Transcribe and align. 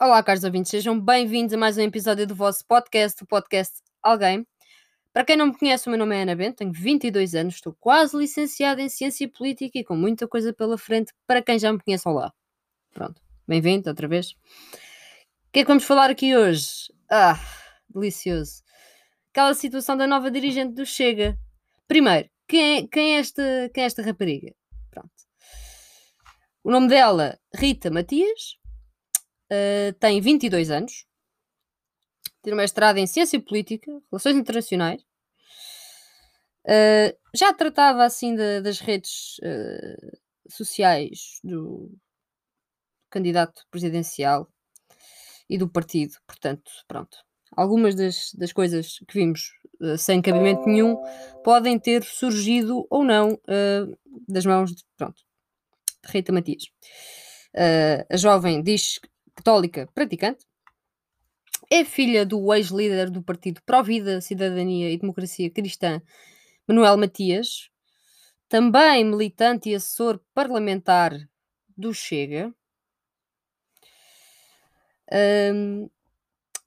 Olá, 0.00 0.22
caros 0.22 0.44
ouvintes, 0.44 0.70
sejam 0.70 0.98
bem-vindos 1.00 1.52
a 1.52 1.56
mais 1.56 1.76
um 1.76 1.80
episódio 1.80 2.24
do 2.24 2.32
vosso 2.32 2.64
podcast, 2.68 3.20
o 3.20 3.26
podcast 3.26 3.82
Alguém. 4.00 4.46
Para 5.12 5.24
quem 5.24 5.36
não 5.36 5.48
me 5.48 5.58
conhece, 5.58 5.88
o 5.88 5.90
meu 5.90 5.98
nome 5.98 6.14
é 6.14 6.22
Ana 6.22 6.36
Bento, 6.36 6.58
tenho 6.58 6.72
22 6.72 7.34
anos, 7.34 7.56
estou 7.56 7.76
quase 7.80 8.16
licenciada 8.16 8.80
em 8.80 8.88
Ciência 8.88 9.28
Política 9.28 9.76
e 9.76 9.82
com 9.82 9.96
muita 9.96 10.28
coisa 10.28 10.52
pela 10.52 10.78
frente. 10.78 11.12
Para 11.26 11.42
quem 11.42 11.58
já 11.58 11.72
me 11.72 11.80
conhece, 11.80 12.08
olá. 12.08 12.32
Pronto, 12.94 13.20
bem-vindo 13.44 13.90
outra 13.90 14.06
vez. 14.06 14.30
O 14.30 14.36
que 15.52 15.58
é 15.58 15.62
que 15.62 15.68
vamos 15.68 15.82
falar 15.82 16.10
aqui 16.10 16.36
hoje? 16.36 16.94
Ah, 17.10 17.36
delicioso. 17.92 18.62
Aquela 19.32 19.52
situação 19.52 19.96
da 19.96 20.06
nova 20.06 20.30
dirigente 20.30 20.74
do 20.74 20.86
Chega. 20.86 21.36
Primeiro, 21.88 22.30
quem 22.46 22.76
é, 22.76 22.86
quem 22.86 23.16
é, 23.16 23.18
esta, 23.18 23.42
quem 23.74 23.82
é 23.82 23.86
esta 23.86 24.02
rapariga? 24.02 24.54
Pronto. 24.92 25.10
O 26.62 26.70
nome 26.70 26.86
dela, 26.86 27.36
Rita 27.52 27.90
Matias, 27.90 28.58
uh, 29.50 29.92
tem 29.98 30.20
22 30.20 30.70
anos, 30.70 31.06
tem 32.42 32.52
uma 32.52 32.62
mestrado 32.62 32.98
em 32.98 33.06
Ciência 33.06 33.40
Política, 33.40 33.90
Relações 34.10 34.36
Internacionais, 34.36 35.02
uh, 36.64 37.18
já 37.34 37.52
tratava 37.52 38.04
assim 38.04 38.34
de, 38.34 38.60
das 38.60 38.80
redes 38.80 39.38
uh, 39.38 40.18
sociais 40.48 41.40
do 41.42 41.92
candidato 43.10 43.62
presidencial 43.70 44.48
e 45.48 45.58
do 45.58 45.68
partido, 45.68 46.14
portanto, 46.26 46.70
pronto. 46.86 47.18
Algumas 47.56 47.94
das, 47.94 48.32
das 48.34 48.52
coisas 48.52 48.98
que 49.08 49.14
vimos 49.14 49.52
uh, 49.80 49.98
sem 49.98 50.22
cabimento 50.22 50.66
nenhum 50.66 50.96
podem 51.42 51.78
ter 51.78 52.04
surgido 52.04 52.86
ou 52.90 53.04
não 53.04 53.38
das 54.28 54.44
mãos 54.44 54.74
de, 54.74 54.84
pronto, 54.96 55.22
de 56.04 56.12
Rita 56.12 56.32
Matias. 56.32 56.64
a 58.10 58.16
jovem 58.16 58.62
diz 58.62 59.00
católica 59.38 59.88
praticante, 59.94 60.44
é 61.70 61.84
filha 61.84 62.26
do 62.26 62.52
ex-líder 62.52 63.08
do 63.08 63.22
partido 63.22 63.62
Pró-Vida, 63.64 64.20
Cidadania 64.20 64.90
e 64.90 64.98
Democracia 64.98 65.50
Cristã, 65.50 66.02
Manuel 66.66 66.96
Matias, 66.96 67.70
também 68.48 69.04
militante 69.04 69.70
e 69.70 69.74
assessor 69.74 70.20
parlamentar 70.34 71.12
do 71.76 71.94
Chega. 71.94 72.52
Um, 75.12 75.88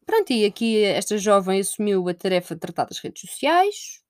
pronto, 0.06 0.32
e 0.32 0.46
aqui 0.46 0.84
esta 0.84 1.18
jovem 1.18 1.60
assumiu 1.60 2.08
a 2.08 2.14
tarefa 2.14 2.56
de 2.56 2.62
tratar 2.62 2.86
das 2.86 3.00
redes 3.00 3.22
sociais. 3.22 4.02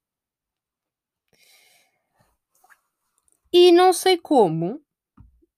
E 3.52 3.72
não 3.72 3.92
sei 3.92 4.18
como, 4.18 4.82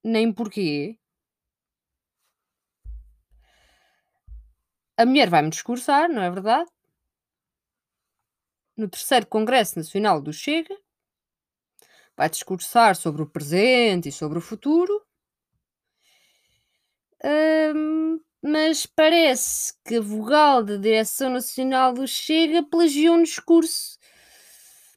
nem 0.02 0.32
porquê, 0.32 0.98
A 4.96 5.04
mulher 5.04 5.28
vai-me 5.28 5.50
discursar, 5.50 6.08
não 6.08 6.22
é 6.22 6.30
verdade? 6.30 6.70
No 8.76 8.88
terceiro 8.88 9.26
Congresso 9.26 9.76
Nacional 9.78 10.20
do 10.20 10.32
Chega, 10.32 10.76
vai 12.16 12.30
discursar 12.30 12.94
sobre 12.94 13.22
o 13.22 13.28
presente 13.28 14.08
e 14.08 14.12
sobre 14.12 14.38
o 14.38 14.42
futuro. 14.42 15.04
Hum, 17.24 18.20
mas 18.42 18.86
parece 18.86 19.72
que 19.84 19.96
a 19.96 20.00
vogal 20.00 20.62
da 20.62 20.76
Direção 20.76 21.30
Nacional 21.30 21.92
do 21.92 22.06
Chega 22.06 22.62
plagiou 22.62 23.16
um 23.16 23.22
discurso. 23.22 23.98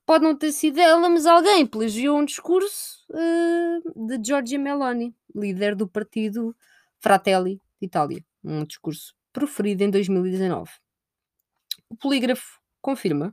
Pode 0.05 0.23
não 0.23 0.37
ter 0.37 0.51
sido 0.51 0.79
ela, 0.79 1.09
mas 1.09 1.25
alguém 1.25 1.65
plagiou 1.65 2.17
um 2.17 2.25
discurso 2.25 3.03
uh, 3.09 4.07
de 4.07 4.25
Giorgia 4.25 4.59
Meloni, 4.59 5.15
líder 5.35 5.75
do 5.75 5.87
partido 5.87 6.55
Fratelli 6.99 7.61
d'Italia. 7.81 8.23
Um 8.43 8.63
discurso 8.63 9.16
proferido 9.37 9.83
em 9.83 9.91
2019. 9.91 10.71
O 11.91 11.95
polígrafo 11.95 12.59
confirma, 12.81 13.31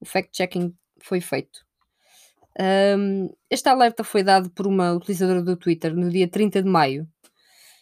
o 0.00 0.04
fact-checking 0.04 0.76
foi 1.00 1.20
feito. 1.20 1.64
Um, 2.58 3.28
este 3.48 3.68
alerta 3.68 4.02
foi 4.02 4.24
dado 4.24 4.50
por 4.50 4.66
uma 4.66 4.92
utilizadora 4.92 5.42
do 5.42 5.56
Twitter 5.56 5.94
no 5.94 6.10
dia 6.10 6.26
30 6.26 6.60
de 6.60 6.68
maio 6.68 7.08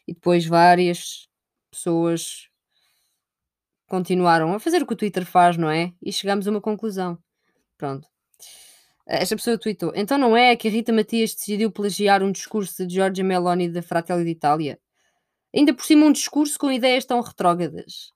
e 0.06 0.12
depois 0.12 0.44
várias 0.44 1.26
pessoas 1.70 2.50
continuaram 3.86 4.52
a 4.52 4.60
fazer 4.60 4.82
o 4.82 4.86
que 4.86 4.92
o 4.92 4.96
Twitter 4.96 5.24
faz, 5.24 5.56
não 5.56 5.70
é? 5.70 5.94
E 6.02 6.12
chegamos 6.12 6.46
a 6.46 6.50
uma 6.50 6.60
conclusão. 6.60 7.18
Pronto. 7.78 8.06
Esta 9.06 9.34
pessoa 9.34 9.58
tweetou: 9.58 9.92
Então 9.94 10.18
não 10.18 10.36
é 10.36 10.54
que 10.56 10.68
a 10.68 10.70
Rita 10.70 10.92
Matias 10.92 11.34
decidiu 11.34 11.72
plagiar 11.72 12.22
um 12.22 12.30
discurso 12.30 12.86
de 12.86 12.94
Giorgia 12.94 13.24
Meloni 13.24 13.70
da 13.70 13.80
Fratelli 13.82 14.24
d'Italia? 14.24 14.78
Ainda 15.54 15.72
por 15.72 15.84
cima, 15.84 16.06
um 16.06 16.12
discurso 16.12 16.58
com 16.58 16.72
ideias 16.72 17.04
tão 17.04 17.20
retrógradas. 17.20 18.12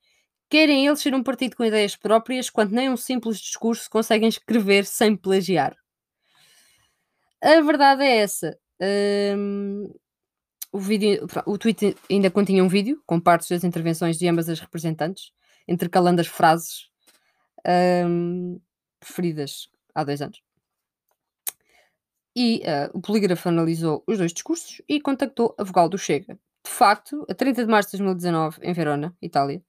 Querem 0.50 0.86
eles 0.86 1.00
ser 1.00 1.14
um 1.14 1.22
partido 1.22 1.56
com 1.56 1.64
ideias 1.64 1.94
próprias, 1.94 2.50
quando 2.50 2.72
nem 2.72 2.90
um 2.90 2.96
simples 2.96 3.38
discurso 3.38 3.88
conseguem 3.88 4.28
escrever 4.28 4.84
sem 4.86 5.14
plagiar. 5.14 5.76
A 7.40 7.60
verdade 7.60 8.02
é 8.02 8.16
essa. 8.18 8.58
Um, 9.36 9.94
o, 10.72 10.78
vídeo, 10.78 11.26
o 11.46 11.58
tweet 11.58 11.96
ainda 12.10 12.30
continha 12.30 12.64
um 12.64 12.68
vídeo 12.68 13.00
com 13.06 13.20
partes 13.20 13.48
das 13.48 13.62
intervenções 13.62 14.18
de 14.18 14.26
ambas 14.26 14.48
as 14.48 14.58
representantes, 14.58 15.32
intercalando 15.68 16.20
as 16.20 16.26
frases 16.26 16.88
um, 18.06 18.60
preferidas 18.98 19.68
há 19.94 20.02
dois 20.02 20.22
anos. 20.22 20.42
E 22.34 22.62
uh, 22.62 22.96
o 22.96 23.00
polígrafo 23.00 23.48
analisou 23.48 24.02
os 24.06 24.18
dois 24.18 24.32
discursos 24.32 24.80
e 24.88 25.00
contactou 25.00 25.54
a 25.58 25.64
vogal 25.64 25.88
do 25.88 25.98
Chega, 25.98 26.38
de 26.68 26.74
facto, 26.74 27.24
a 27.28 27.34
30 27.34 27.64
de 27.64 27.70
março 27.70 27.90
de 27.90 27.96
2019, 27.96 28.58
em 28.62 28.72
Verona, 28.74 29.16
Itália, 29.22 29.62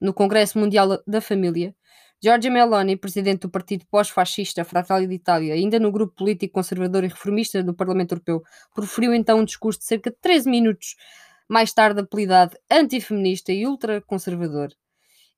no 0.00 0.14
Congresso 0.14 0.58
Mundial 0.58 1.02
da 1.06 1.20
Família, 1.20 1.74
Giorgia 2.22 2.50
Meloni, 2.50 2.96
presidente 2.96 3.40
do 3.40 3.50
partido 3.50 3.84
pós-fascista 3.90 4.64
Fratelli 4.64 5.06
d'Italia, 5.06 5.54
ainda 5.54 5.78
no 5.78 5.90
grupo 5.90 6.14
político 6.14 6.54
conservador 6.54 7.04
e 7.04 7.08
reformista 7.08 7.62
do 7.62 7.74
Parlamento 7.74 8.12
Europeu, 8.12 8.42
proferiu 8.74 9.12
então 9.12 9.40
um 9.40 9.44
discurso 9.44 9.80
de 9.80 9.86
cerca 9.86 10.10
de 10.10 10.16
13 10.22 10.48
minutos, 10.48 10.94
mais 11.48 11.72
tarde 11.74 12.00
apelidado 12.00 12.56
antifeminista 12.70 13.52
e 13.52 13.66
ultraconservador. 13.66 14.68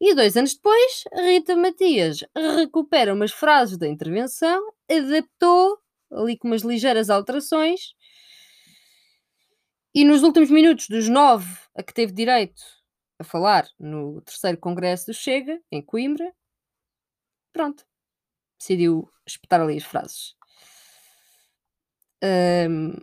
E 0.00 0.14
dois 0.14 0.36
anos 0.36 0.54
depois, 0.54 1.04
Rita 1.12 1.56
Matias 1.56 2.20
recupera 2.36 3.14
umas 3.14 3.32
frases 3.32 3.76
da 3.76 3.88
intervenção, 3.88 4.60
adaptou 4.88 5.78
ali 6.12 6.36
com 6.36 6.48
umas 6.48 6.62
ligeiras 6.62 7.10
alterações 7.10 7.94
e 9.98 10.04
nos 10.04 10.22
últimos 10.22 10.48
minutos 10.48 10.86
dos 10.88 11.08
nove 11.08 11.58
a 11.74 11.82
que 11.82 11.92
teve 11.92 12.12
direito 12.12 12.62
a 13.18 13.24
falar 13.24 13.68
no 13.76 14.20
terceiro 14.20 14.56
congresso 14.56 15.06
do 15.06 15.12
Chega, 15.12 15.60
em 15.72 15.82
Coimbra, 15.82 16.32
pronto, 17.52 17.84
decidiu 18.56 19.10
espetar 19.26 19.60
ali 19.60 19.76
as 19.76 19.82
frases. 19.82 20.36
Um, 22.22 22.94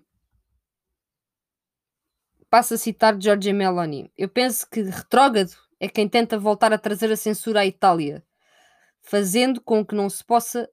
passo 2.49 2.75
a 2.75 2.77
citar 2.77 3.21
Giorgia 3.21 3.53
Meloni. 3.53 4.09
Eu 4.17 4.29
penso 4.29 4.65
que 4.65 4.81
retrógrado 4.81 5.51
é 5.81 5.89
quem 5.89 6.07
tenta 6.07 6.39
voltar 6.39 6.71
a 6.71 6.77
trazer 6.77 7.11
a 7.11 7.17
censura 7.17 7.59
à 7.59 7.65
Itália, 7.65 8.25
fazendo 9.01 9.59
com 9.59 9.85
que 9.85 9.93
não 9.93 10.09
se 10.09 10.23
possa 10.23 10.69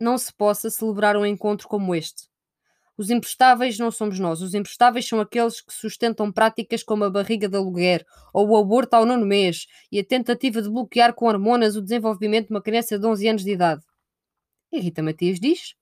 não 0.00 0.18
se 0.18 0.32
possa 0.32 0.68
celebrar 0.68 1.16
um 1.16 1.24
encontro 1.24 1.68
como 1.68 1.94
este. 1.94 2.28
Os 2.96 3.10
imprestáveis 3.10 3.78
não 3.78 3.90
somos 3.90 4.18
nós. 4.18 4.40
Os 4.40 4.54
imprestáveis 4.54 5.06
são 5.06 5.20
aqueles 5.20 5.60
que 5.60 5.72
sustentam 5.72 6.30
práticas 6.32 6.82
como 6.82 7.04
a 7.04 7.10
barriga 7.10 7.48
de 7.48 7.56
aluguer 7.56 8.04
ou 8.32 8.48
o 8.48 8.56
aborto 8.56 8.94
ao 8.94 9.04
nono 9.04 9.26
mês 9.26 9.66
e 9.90 9.98
a 9.98 10.04
tentativa 10.04 10.62
de 10.62 10.70
bloquear 10.70 11.14
com 11.14 11.26
hormonas 11.26 11.76
o 11.76 11.82
desenvolvimento 11.82 12.48
de 12.48 12.54
uma 12.54 12.62
criança 12.62 12.98
de 12.98 13.06
11 13.06 13.28
anos 13.28 13.44
de 13.44 13.50
idade. 13.50 13.82
E 14.72 14.80
Rita 14.80 15.02
Matias 15.02 15.40
diz. 15.40 15.74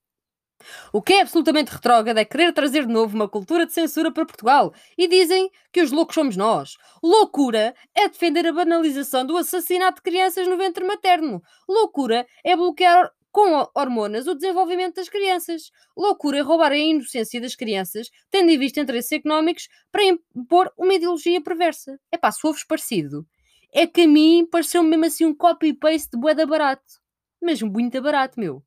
O 0.92 1.02
que 1.02 1.14
é 1.14 1.22
absolutamente 1.22 1.72
retrógrado 1.72 2.18
é 2.18 2.24
querer 2.24 2.52
trazer 2.52 2.86
de 2.86 2.92
novo 2.92 3.14
uma 3.14 3.28
cultura 3.28 3.66
de 3.66 3.72
censura 3.72 4.12
para 4.12 4.24
Portugal. 4.24 4.72
E 4.96 5.08
dizem 5.08 5.50
que 5.72 5.82
os 5.82 5.90
loucos 5.90 6.14
somos 6.14 6.36
nós. 6.36 6.76
Loucura 7.02 7.74
é 7.94 8.08
defender 8.08 8.46
a 8.46 8.52
banalização 8.52 9.26
do 9.26 9.36
assassinato 9.36 9.96
de 9.96 10.02
crianças 10.02 10.46
no 10.46 10.56
ventre 10.56 10.84
materno. 10.84 11.42
Loucura 11.68 12.26
é 12.44 12.56
bloquear 12.56 13.10
com 13.32 13.66
hormonas 13.74 14.26
o 14.26 14.34
desenvolvimento 14.34 14.96
das 14.96 15.08
crianças. 15.08 15.72
Loucura 15.96 16.42
roubar 16.42 16.70
a 16.70 16.76
inocência 16.76 17.40
das 17.40 17.56
crianças, 17.56 18.10
tendo 18.30 18.50
em 18.50 18.58
vista 18.58 18.80
interesses 18.80 19.10
económicos, 19.10 19.68
para 19.90 20.04
impor 20.04 20.70
uma 20.78 20.94
ideologia 20.94 21.42
perversa. 21.42 21.98
É 22.12 22.18
pá, 22.18 22.30
se 22.30 22.46
ouves 22.46 22.62
parecido. 22.64 23.26
É 23.72 23.86
que 23.86 24.02
a 24.02 24.08
mim 24.08 24.46
pareceu 24.48 24.82
mesmo 24.82 25.06
assim 25.06 25.24
um 25.24 25.34
copy-paste 25.34 26.10
de 26.12 26.18
boeda 26.18 26.46
barato. 26.46 27.00
Mesmo 27.40 27.72
muito 27.72 28.00
barato, 28.02 28.38
meu. 28.38 28.62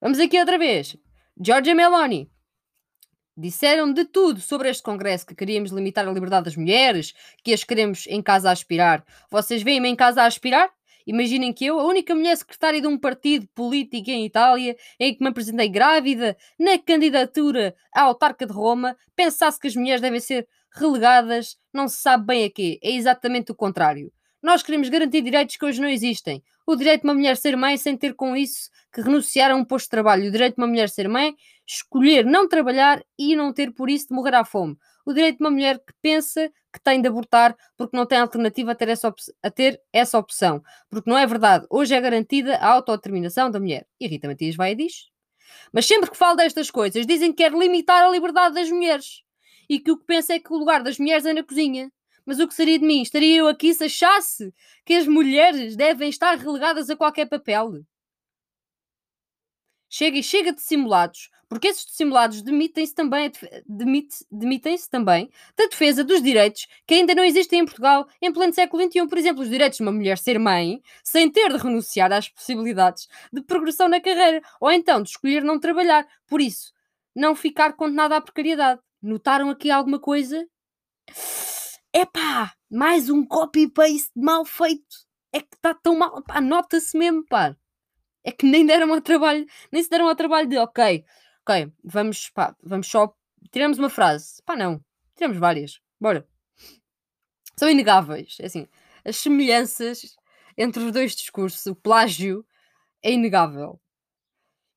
Vamos 0.00 0.18
aqui 0.20 0.38
outra 0.38 0.58
vez. 0.58 0.96
Giorgia 1.42 1.74
Meloni. 1.74 2.30
Disseram 3.36 3.90
de 3.90 4.04
tudo 4.04 4.38
sobre 4.40 4.68
este 4.68 4.82
congresso, 4.82 5.26
que 5.26 5.34
queríamos 5.34 5.70
limitar 5.70 6.06
a 6.06 6.12
liberdade 6.12 6.44
das 6.44 6.56
mulheres, 6.56 7.14
que 7.42 7.54
as 7.54 7.64
queremos 7.64 8.06
em 8.06 8.22
casa 8.22 8.50
a 8.50 8.52
aspirar. 8.52 9.02
Vocês 9.30 9.62
veem-me 9.62 9.88
em 9.88 9.96
casa 9.96 10.22
a 10.22 10.26
aspirar? 10.26 10.70
Imaginem 11.06 11.52
que 11.52 11.66
eu, 11.66 11.78
a 11.78 11.86
única 11.86 12.14
mulher 12.14 12.36
secretária 12.36 12.80
de 12.80 12.86
um 12.86 12.98
partido 12.98 13.46
político 13.54 14.10
em 14.10 14.24
Itália, 14.24 14.76
em 14.98 15.14
que 15.14 15.22
me 15.22 15.30
apresentei 15.30 15.68
grávida 15.68 16.36
na 16.58 16.78
candidatura 16.78 17.74
à 17.94 18.02
autarca 18.02 18.46
de 18.46 18.52
Roma, 18.52 18.96
pensasse 19.16 19.58
que 19.58 19.68
as 19.68 19.76
mulheres 19.76 20.00
devem 20.00 20.20
ser 20.20 20.46
relegadas, 20.72 21.56
não 21.72 21.88
se 21.88 21.96
sabe 21.96 22.26
bem 22.26 22.44
a 22.44 22.50
quê. 22.50 22.78
É 22.82 22.90
exatamente 22.90 23.50
o 23.52 23.54
contrário. 23.54 24.12
Nós 24.42 24.62
queremos 24.62 24.88
garantir 24.88 25.20
direitos 25.22 25.56
que 25.56 25.64
hoje 25.64 25.80
não 25.80 25.88
existem. 25.88 26.42
O 26.66 26.76
direito 26.76 27.02
de 27.02 27.08
uma 27.08 27.14
mulher 27.14 27.36
ser 27.36 27.56
mãe 27.56 27.76
sem 27.76 27.96
ter 27.96 28.14
com 28.14 28.36
isso 28.36 28.70
que 28.92 29.00
renunciar 29.00 29.50
a 29.50 29.56
um 29.56 29.64
posto 29.64 29.86
de 29.86 29.90
trabalho. 29.90 30.28
O 30.28 30.30
direito 30.30 30.54
de 30.54 30.62
uma 30.62 30.68
mulher 30.68 30.88
ser 30.88 31.08
mãe, 31.08 31.34
escolher 31.66 32.24
não 32.24 32.48
trabalhar 32.48 33.02
e 33.18 33.34
não 33.34 33.52
ter 33.52 33.72
por 33.72 33.90
isso 33.90 34.08
de 34.08 34.14
morrer 34.14 34.34
à 34.34 34.44
fome. 34.44 34.76
O 35.04 35.12
direito 35.12 35.38
de 35.38 35.44
uma 35.44 35.50
mulher 35.50 35.78
que 35.78 35.92
pensa 36.00 36.50
que 36.72 36.80
tem 36.80 37.00
de 37.00 37.08
abortar 37.08 37.56
porque 37.76 37.96
não 37.96 38.06
tem 38.06 38.18
alternativa 38.18 38.72
a 38.72 38.74
ter 38.74 38.88
essa, 38.88 39.12
a 39.42 39.50
ter 39.50 39.80
essa 39.92 40.18
opção. 40.18 40.62
Porque 40.88 41.10
não 41.10 41.18
é 41.18 41.26
verdade. 41.26 41.66
Hoje 41.68 41.94
é 41.94 42.00
garantida 42.00 42.56
a 42.56 42.68
autodeterminação 42.68 43.50
da 43.50 43.58
mulher. 43.58 43.86
E 43.98 44.06
Rita 44.06 44.28
Matias 44.28 44.56
vai 44.56 44.72
e 44.72 44.76
diz. 44.76 45.10
Mas 45.72 45.86
sempre 45.86 46.10
que 46.10 46.16
falo 46.16 46.36
destas 46.36 46.70
coisas, 46.70 47.06
dizem 47.06 47.32
que 47.32 47.42
quer 47.42 47.52
limitar 47.52 48.04
a 48.04 48.10
liberdade 48.10 48.54
das 48.54 48.70
mulheres. 48.70 49.22
E 49.68 49.78
que 49.78 49.90
o 49.90 49.96
que 49.96 50.04
pensa 50.04 50.34
é 50.34 50.38
que 50.40 50.52
o 50.52 50.56
lugar 50.56 50.82
das 50.82 50.98
mulheres 50.98 51.26
é 51.26 51.32
na 51.32 51.42
cozinha. 51.42 51.90
Mas 52.24 52.38
o 52.38 52.46
que 52.46 52.54
seria 52.54 52.78
de 52.78 52.84
mim? 52.84 53.02
Estaria 53.02 53.38
eu 53.38 53.48
aqui 53.48 53.74
se 53.74 53.84
achasse 53.84 54.54
que 54.84 54.94
as 54.94 55.06
mulheres 55.06 55.76
devem 55.76 56.08
estar 56.08 56.36
relegadas 56.36 56.90
a 56.90 56.96
qualquer 56.96 57.26
papel? 57.26 57.82
Chega 59.88 60.18
e 60.18 60.22
chega 60.22 60.52
de 60.52 60.62
simulados, 60.62 61.30
porque 61.50 61.66
esses 61.66 61.84
simulados 61.90 62.42
demitem-se 62.42 62.94
também, 62.94 63.32
demite, 63.66 64.24
demitem-se 64.30 64.88
também 64.88 65.28
da 65.56 65.66
defesa 65.66 66.04
dos 66.04 66.22
direitos 66.22 66.68
que 66.86 66.94
ainda 66.94 67.12
não 67.12 67.24
existem 67.24 67.58
em 67.58 67.64
Portugal 67.64 68.06
em 68.22 68.32
pleno 68.32 68.54
século 68.54 68.84
XXI. 68.84 69.08
Por 69.08 69.18
exemplo, 69.18 69.42
os 69.42 69.50
direitos 69.50 69.78
de 69.78 69.82
uma 69.82 69.90
mulher 69.90 70.16
ser 70.16 70.38
mãe 70.38 70.80
sem 71.02 71.28
ter 71.28 71.50
de 71.50 71.56
renunciar 71.56 72.12
às 72.12 72.28
possibilidades 72.28 73.08
de 73.32 73.42
progressão 73.42 73.88
na 73.88 74.00
carreira 74.00 74.40
ou 74.60 74.70
então 74.70 75.02
de 75.02 75.08
escolher 75.08 75.42
não 75.42 75.58
trabalhar. 75.58 76.06
Por 76.28 76.40
isso, 76.40 76.72
não 77.16 77.34
ficar 77.34 77.72
condenada 77.72 78.16
à 78.16 78.20
precariedade. 78.20 78.80
Notaram 79.02 79.50
aqui 79.50 79.72
alguma 79.72 79.98
coisa? 79.98 80.46
Epá, 81.92 82.54
mais 82.70 83.10
um 83.10 83.26
copy-paste 83.26 84.12
mal 84.14 84.44
feito. 84.44 85.04
É 85.32 85.40
que 85.40 85.56
está 85.56 85.74
tão 85.74 85.98
mal. 85.98 86.22
Pá, 86.22 86.40
nota-se 86.40 86.96
mesmo, 86.96 87.26
pá. 87.26 87.56
É 88.22 88.30
que 88.30 88.46
nem 88.46 88.64
deram 88.64 88.94
ao 88.94 89.00
trabalho, 89.00 89.44
nem 89.72 89.82
se 89.82 89.90
deram 89.90 90.06
ao 90.06 90.14
trabalho 90.14 90.48
de, 90.48 90.56
ok, 90.58 91.04
ok, 91.50 91.72
vamos, 91.82 92.30
pá, 92.30 92.54
vamos 92.62 92.86
só, 92.86 93.14
tiramos 93.50 93.78
uma 93.78 93.90
frase. 93.90 94.42
Pá, 94.44 94.56
não, 94.56 94.82
tiramos 95.16 95.38
várias. 95.38 95.80
Bora. 96.00 96.26
São 97.56 97.68
inegáveis. 97.68 98.36
É 98.40 98.46
assim, 98.46 98.68
as 99.04 99.16
semelhanças 99.16 100.16
entre 100.56 100.82
os 100.82 100.92
dois 100.92 101.14
discursos, 101.14 101.66
o 101.66 101.74
plágio, 101.74 102.46
é 103.02 103.12
inegável. 103.12 103.80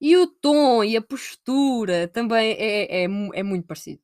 E 0.02 0.18
o 0.18 0.28
tom 0.28 0.84
e 0.84 0.98
a 0.98 1.02
postura 1.02 2.08
também 2.08 2.54
é, 2.54 3.04
é, 3.04 3.06
é 3.06 3.44
muito 3.44 3.68
parecido 3.68 4.02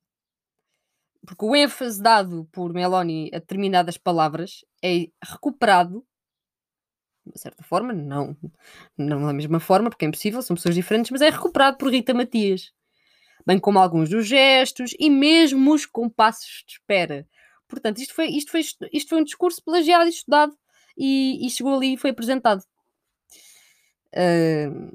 porque 1.26 1.46
o 1.46 1.56
ênfase 1.56 2.02
dado 2.02 2.48
por 2.52 2.74
Meloni 2.74 3.30
a 3.34 3.38
determinadas 3.38 3.98
palavras 3.98 4.66
é 4.84 5.10
recuperado 5.24 6.04
uma 7.30 7.38
certa 7.38 7.64
forma, 7.64 7.94
não, 7.94 8.36
não 8.98 9.26
da 9.26 9.34
mesma 9.34 9.60
forma, 9.60 9.90
porque 9.90 10.06
é 10.06 10.08
impossível, 10.08 10.42
são 10.42 10.56
pessoas 10.56 10.76
diferentes, 10.76 11.12
mas 11.12 11.22
é 11.22 11.30
recuperado 11.30 11.78
por 11.78 11.92
Rita 11.92 12.14
Matias, 12.14 12.72
bem 13.46 13.60
como 13.60 13.80
alguns 13.80 14.10
dos 14.10 14.28
gestos 14.28 14.92
e 15.00 15.10
mesmo 15.10 15.74
os 15.74 15.86
compassos 15.86 16.64
de 16.68 16.74
espera. 16.74 17.28
Portanto, 17.68 18.00
isto 18.00 18.14
foi, 18.14 18.28
isto 18.28 18.52
foi, 18.52 18.62
isto 18.62 19.10
foi 19.10 19.20
um 19.20 19.24
discurso 19.24 19.64
plagiado 19.64 20.06
e 20.06 20.10
estudado 20.10 20.58
e, 20.98 21.46
e 21.46 21.50
chegou 21.50 21.76
ali 21.76 21.94
e 21.94 21.98
foi 21.98 22.12
apresentado. 22.12 22.64
Uh, 24.16 24.92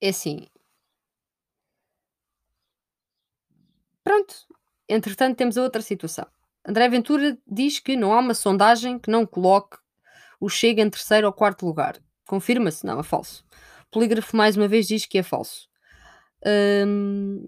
é 0.00 0.08
assim, 0.08 0.46
Pronto. 4.04 4.34
Entretanto, 4.88 5.36
temos 5.36 5.56
a 5.56 5.62
outra 5.62 5.80
situação. 5.82 6.26
André 6.66 6.88
Ventura 6.88 7.38
diz 7.46 7.78
que 7.78 7.96
não 7.96 8.12
há 8.12 8.18
uma 8.18 8.34
sondagem 8.34 8.98
que 8.98 9.10
não 9.10 9.24
coloque 9.24 9.78
o 10.40 10.48
Chega 10.48 10.82
em 10.82 10.90
terceiro 10.90 11.26
ou 11.26 11.32
quarto 11.32 11.66
lugar. 11.66 11.98
Confirma-se? 12.26 12.84
Não, 12.84 12.98
é 12.98 13.02
falso. 13.02 13.44
Polígrafo, 13.90 14.36
mais 14.36 14.56
uma 14.56 14.66
vez, 14.66 14.88
diz 14.88 15.06
que 15.06 15.18
é 15.18 15.22
falso. 15.22 15.68
Hum... 16.86 17.46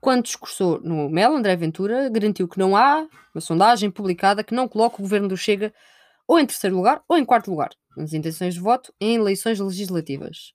Quando 0.00 0.24
discursou 0.24 0.80
no 0.82 1.08
Mel, 1.08 1.34
André 1.34 1.56
Ventura 1.56 2.10
garantiu 2.10 2.46
que 2.46 2.58
não 2.58 2.76
há 2.76 3.08
uma 3.34 3.40
sondagem 3.40 3.90
publicada 3.90 4.44
que 4.44 4.54
não 4.54 4.68
coloque 4.68 4.96
o 5.00 5.02
governo 5.02 5.28
do 5.28 5.36
Chega 5.36 5.72
ou 6.28 6.38
em 6.38 6.46
terceiro 6.46 6.76
lugar 6.76 7.02
ou 7.08 7.16
em 7.16 7.24
quarto 7.24 7.50
lugar 7.50 7.70
nas 7.96 8.12
intenções 8.12 8.54
de 8.54 8.60
voto 8.60 8.92
em 9.00 9.16
eleições 9.16 9.58
legislativas. 9.60 10.52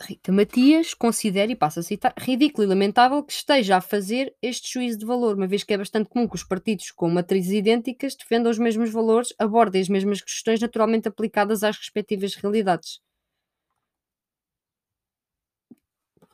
Rita 0.00 0.30
Matias 0.30 0.94
considera, 0.94 1.50
e 1.50 1.56
passo 1.56 1.80
a 1.80 1.82
citar, 1.82 2.14
ridículo 2.16 2.64
e 2.64 2.68
lamentável 2.68 3.22
que 3.22 3.32
esteja 3.32 3.76
a 3.76 3.80
fazer 3.80 4.34
este 4.40 4.72
juízo 4.72 4.98
de 4.98 5.04
valor, 5.04 5.36
uma 5.36 5.46
vez 5.46 5.64
que 5.64 5.74
é 5.74 5.78
bastante 5.78 6.08
comum 6.08 6.28
que 6.28 6.36
os 6.36 6.44
partidos 6.44 6.92
com 6.92 7.10
matrizes 7.10 7.52
idênticas 7.52 8.14
defendam 8.14 8.50
os 8.50 8.58
mesmos 8.58 8.90
valores, 8.90 9.34
abordem 9.38 9.82
as 9.82 9.88
mesmas 9.88 10.20
questões 10.20 10.60
naturalmente 10.60 11.08
aplicadas 11.08 11.64
às 11.64 11.76
respectivas 11.76 12.34
realidades. 12.36 13.00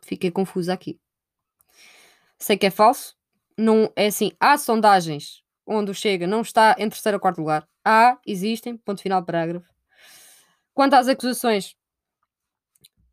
Fiquei 0.03 0.31
confusa 0.31 0.75
aqui. 0.75 1.01
Sei 2.39 2.59
que 2.59 2.67
é 2.67 2.71
falso. 2.71 3.17
Não 3.57 3.91
é 3.97 4.07
assim. 4.07 4.33
Há 4.39 4.59
sondagens 4.59 5.43
onde 5.67 5.91
o 5.91 5.95
Chega 5.95 6.27
não 6.27 6.43
está 6.43 6.77
em 6.79 6.89
terceiro 6.91 7.17
ou 7.17 7.21
quarto 7.21 7.39
lugar. 7.39 7.67
Há, 7.83 8.19
existem. 8.27 8.77
Ponto 8.77 9.01
final, 9.01 9.25
parágrafo. 9.25 9.67
Quanto 10.75 10.95
às 10.95 11.09
acusações, 11.09 11.75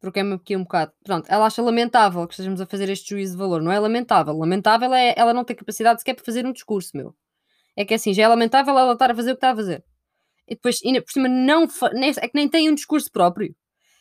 troquei-me 0.01 0.33
aqui 0.33 0.57
um 0.57 0.63
bocado. 0.63 0.91
Pronto, 1.03 1.25
ela 1.29 1.45
acha 1.45 1.61
lamentável 1.61 2.27
que 2.27 2.33
estejamos 2.33 2.59
a 2.59 2.65
fazer 2.65 2.89
este 2.89 3.11
juízo 3.11 3.33
de 3.33 3.37
valor. 3.37 3.61
Não 3.61 3.71
é 3.71 3.79
lamentável. 3.79 4.35
Lamentável 4.35 4.93
é 4.93 5.13
ela 5.15 5.33
não 5.33 5.45
ter 5.45 5.55
capacidade 5.55 6.01
sequer 6.01 6.15
para 6.15 6.25
fazer 6.25 6.45
um 6.45 6.51
discurso, 6.51 6.91
meu. 6.95 7.15
É 7.75 7.85
que 7.85 7.93
assim, 7.93 8.13
já 8.13 8.23
é 8.23 8.27
lamentável 8.27 8.77
ela 8.77 8.93
estar 8.93 9.11
a 9.11 9.15
fazer 9.15 9.31
o 9.31 9.35
que 9.35 9.37
está 9.37 9.51
a 9.51 9.55
fazer. 9.55 9.83
E 10.47 10.55
depois, 10.55 10.79
ainda 10.83 11.01
por 11.01 11.11
cima, 11.11 11.29
não 11.29 11.63
é 11.63 12.27
que 12.27 12.35
nem 12.35 12.49
tem 12.49 12.69
um 12.69 12.75
discurso 12.75 13.09
próprio. 13.11 13.55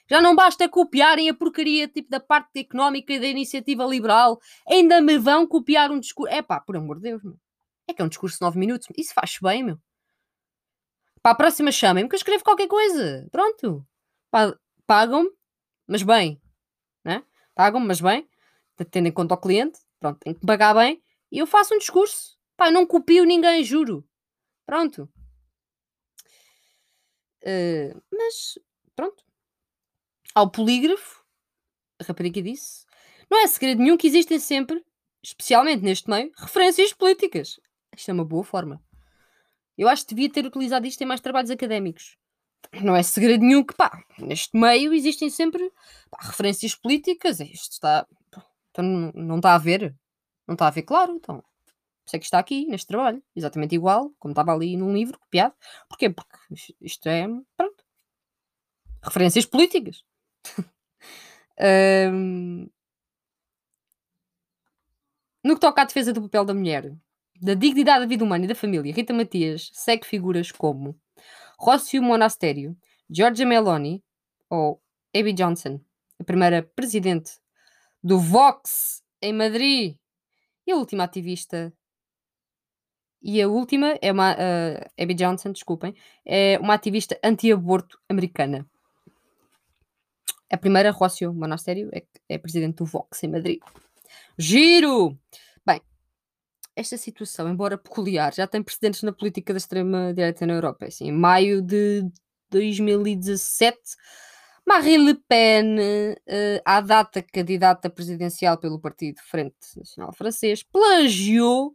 Já 0.08 0.20
não 0.20 0.34
basta 0.34 0.68
copiarem 0.68 1.28
a 1.28 1.34
porcaria 1.34 1.86
tipo 1.86 2.10
da 2.10 2.18
parte 2.18 2.58
económica 2.58 3.12
e 3.12 3.20
da 3.20 3.26
iniciativa 3.28 3.84
liberal. 3.84 4.40
Ainda 4.68 5.00
me 5.00 5.16
vão 5.18 5.46
copiar 5.46 5.92
um 5.92 6.00
discurso. 6.00 6.34
É 6.34 6.42
pá, 6.42 6.60
por 6.60 6.76
amor 6.76 6.96
de 6.96 7.02
Deus, 7.02 7.22
meu. 7.22 7.36
É 7.88 7.94
que 7.94 8.02
é 8.02 8.04
um 8.04 8.08
discurso 8.08 8.38
de 8.38 8.42
9 8.42 8.58
minutos. 8.58 8.88
Isso 8.96 9.14
faz 9.14 9.38
bem, 9.40 9.62
meu. 9.62 9.78
Para 11.22 11.32
a 11.32 11.36
próxima 11.36 11.70
chamem-me 11.70 12.08
que 12.08 12.16
eu 12.16 12.18
escrevo 12.18 12.42
qualquer 12.42 12.66
coisa. 12.66 13.28
Pronto. 13.30 13.86
Pagam-me 14.86 15.30
mas 15.90 16.04
bem, 16.04 16.40
né? 17.04 17.24
Pagam-me, 17.52 17.84
mas 17.84 18.00
bem, 18.00 18.28
tendo 18.92 19.08
em 19.08 19.12
conta 19.12 19.34
o 19.34 19.36
cliente, 19.36 19.80
pronto, 19.98 20.20
tem 20.20 20.32
que 20.32 20.46
pagar 20.46 20.72
bem, 20.72 21.02
e 21.32 21.38
eu 21.38 21.48
faço 21.48 21.74
um 21.74 21.78
discurso. 21.78 22.38
Pá, 22.56 22.70
não 22.70 22.86
copio 22.86 23.24
ninguém, 23.24 23.64
juro. 23.64 24.08
Pronto. 24.64 25.10
Uh, 27.42 28.00
mas, 28.12 28.56
pronto. 28.94 29.24
Ao 30.32 30.48
polígrafo, 30.48 31.24
a 31.98 32.04
rapariga 32.04 32.40
disse, 32.40 32.86
não 33.28 33.40
é 33.40 33.48
segredo 33.48 33.82
nenhum 33.82 33.96
que 33.96 34.06
existem 34.06 34.38
sempre, 34.38 34.84
especialmente 35.20 35.82
neste 35.82 36.08
meio, 36.08 36.30
referências 36.36 36.92
políticas. 36.92 37.58
Isto 37.96 38.10
é 38.12 38.14
uma 38.14 38.24
boa 38.24 38.44
forma. 38.44 38.80
Eu 39.76 39.88
acho 39.88 40.06
que 40.06 40.14
devia 40.14 40.30
ter 40.30 40.46
utilizado 40.46 40.86
isto 40.86 41.02
em 41.02 41.06
mais 41.06 41.20
trabalhos 41.20 41.50
académicos 41.50 42.19
não 42.82 42.94
é 42.94 43.02
segredo 43.02 43.44
nenhum 43.44 43.64
que, 43.64 43.74
pá, 43.74 44.02
neste 44.18 44.56
meio 44.56 44.92
existem 44.92 45.28
sempre 45.30 45.72
pá, 46.10 46.18
referências 46.22 46.74
políticas. 46.74 47.40
Isto 47.40 47.72
está. 47.72 48.06
Então 48.70 48.84
não 49.14 49.36
está 49.36 49.54
a 49.54 49.58
ver. 49.58 49.94
Não 50.46 50.54
está 50.54 50.68
a 50.68 50.70
ver, 50.70 50.82
claro. 50.82 51.14
Então, 51.14 51.42
sei 52.06 52.18
que 52.20 52.26
está 52.26 52.38
aqui, 52.38 52.66
neste 52.66 52.86
trabalho, 52.86 53.22
exatamente 53.34 53.74
igual, 53.74 54.12
como 54.18 54.32
estava 54.32 54.52
ali 54.52 54.76
num 54.76 54.92
livro, 54.92 55.18
copiado. 55.18 55.54
Porquê? 55.88 56.10
Porque 56.10 56.36
isto 56.80 57.08
é. 57.08 57.26
Pronto. 57.56 57.84
Referências 59.02 59.46
políticas. 59.46 60.04
um... 62.12 62.68
No 65.42 65.54
que 65.54 65.60
toca 65.60 65.82
à 65.82 65.84
defesa 65.84 66.12
do 66.12 66.22
papel 66.22 66.44
da 66.44 66.52
mulher, 66.52 66.94
da 67.40 67.54
dignidade 67.54 68.00
da 68.00 68.06
vida 68.06 68.22
humana 68.22 68.44
e 68.44 68.48
da 68.48 68.54
família, 68.54 68.92
Rita 68.92 69.14
Matias 69.14 69.70
segue 69.72 70.04
figuras 70.04 70.52
como 70.52 71.00
Rócio 71.60 72.02
Monastério, 72.02 72.74
Giorgia 73.10 73.44
Meloni 73.44 74.02
ou 74.48 74.80
Abby 75.14 75.34
Johnson, 75.34 75.78
a 76.18 76.24
primeira 76.24 76.62
presidente 76.62 77.32
do 78.02 78.18
Vox 78.18 79.02
em 79.20 79.34
Madrid 79.34 79.96
e 80.66 80.72
a 80.72 80.76
última 80.76 81.04
ativista. 81.04 81.70
E 83.22 83.42
a 83.42 83.46
última 83.46 83.98
é 84.00 84.10
uma. 84.10 84.32
Uh, 84.32 84.90
Abby 84.98 85.12
Johnson, 85.12 85.52
desculpem, 85.52 85.94
é 86.24 86.58
uma 86.58 86.72
ativista 86.72 87.20
anti-aborto 87.22 88.00
americana. 88.08 88.66
A 90.50 90.56
primeira, 90.56 90.90
Rócio 90.90 91.34
Monastério, 91.34 91.90
é, 91.92 92.02
é 92.26 92.38
presidente 92.38 92.76
do 92.76 92.86
Vox 92.86 93.22
em 93.22 93.28
Madrid. 93.28 93.60
Giro! 94.38 95.14
Esta 96.76 96.96
situação, 96.96 97.48
embora 97.48 97.76
peculiar, 97.76 98.32
já 98.34 98.46
tem 98.46 98.62
precedentes 98.62 99.02
na 99.02 99.12
política 99.12 99.52
da 99.52 99.58
extrema-direita 99.58 100.46
na 100.46 100.54
Europa. 100.54 100.86
Assim, 100.86 101.08
em 101.08 101.12
maio 101.12 101.60
de 101.60 102.04
2017, 102.50 103.78
Marine 104.66 105.04
Le 105.04 105.14
Pen, 105.28 105.76
uh, 105.78 106.62
à 106.64 106.80
data 106.80 107.22
candidata 107.22 107.90
presidencial 107.90 108.58
pelo 108.58 108.80
Partido 108.80 109.20
Frente 109.22 109.56
Nacional 109.76 110.12
Francês, 110.12 110.62
plagiou 110.62 111.74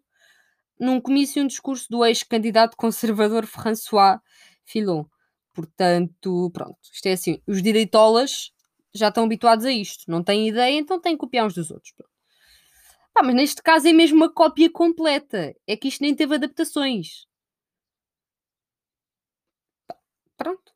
num 0.80 1.00
comício 1.02 1.42
um 1.44 1.48
discurso 1.48 1.88
do 1.90 2.06
ex-candidato 2.06 2.78
conservador 2.78 3.46
François 3.46 4.20
Fillon. 4.64 5.06
Portanto, 5.54 6.50
pronto, 6.54 6.78
isto 6.92 7.06
é 7.08 7.14
assim, 7.14 7.42
os 7.48 7.62
direitolas 7.62 8.52
já 8.94 9.08
estão 9.10 9.26
habituados 9.26 9.66
a 9.66 9.72
isto, 9.72 10.10
não 10.10 10.24
têm 10.24 10.50
ideia, 10.50 10.78
então 10.78 11.00
têm 11.00 11.14
que 11.14 11.20
copiar 11.20 11.46
uns 11.46 11.54
dos 11.54 11.72
outros. 11.72 11.94
Pá, 13.16 13.24
mas 13.24 13.34
neste 13.36 13.62
caso 13.64 13.88
é 13.88 13.94
mesmo 13.94 14.18
uma 14.18 14.30
cópia 14.30 14.70
completa, 14.70 15.56
é 15.66 15.78
que 15.78 15.88
isto 15.88 16.02
nem 16.02 16.14
teve 16.14 16.36
adaptações. 16.36 17.26
Pronto. 20.38 20.74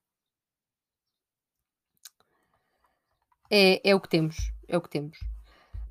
É, 3.51 3.89
é 3.89 3.93
o 3.93 3.99
que 3.99 4.07
temos, 4.07 4.37
é 4.69 4.77
o 4.77 4.81
que 4.81 4.89
temos. 4.89 5.19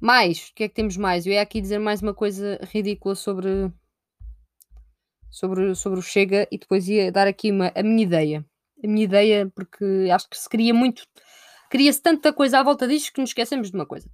Mais, 0.01 0.49
o 0.49 0.55
que 0.55 0.65
é 0.65 0.69
que 0.69 0.75
temos 0.75 0.97
mais? 0.97 1.27
Eu 1.27 1.35
ia 1.35 1.43
aqui 1.43 1.61
dizer 1.61 1.79
mais 1.79 2.01
uma 2.01 2.15
coisa 2.15 2.59
ridícula 2.73 3.15
sobre 3.15 3.71
sobre, 5.31 5.75
sobre 5.75 5.99
o 5.99 6.03
Chega 6.03 6.49
e 6.51 6.57
depois 6.57 6.89
ia 6.89 7.13
dar 7.13 7.27
aqui 7.27 7.51
uma, 7.51 7.71
a 7.75 7.83
minha 7.83 8.03
ideia. 8.05 8.47
A 8.83 8.87
minha 8.89 9.05
ideia, 9.05 9.53
porque 9.55 9.85
acho 10.11 10.29
que 10.31 10.39
se 10.39 10.49
queria 10.49 10.73
muito, 10.73 11.05
queria-se 11.71 12.01
tanta 12.01 12.33
coisa 12.33 12.61
à 12.61 12.63
volta 12.63 12.89
disto 12.89 13.13
que 13.13 13.21
nos 13.21 13.31
esquecemos 13.31 13.71
de 13.71 13.77
uma 13.77 13.85
coisa. 13.87 14.09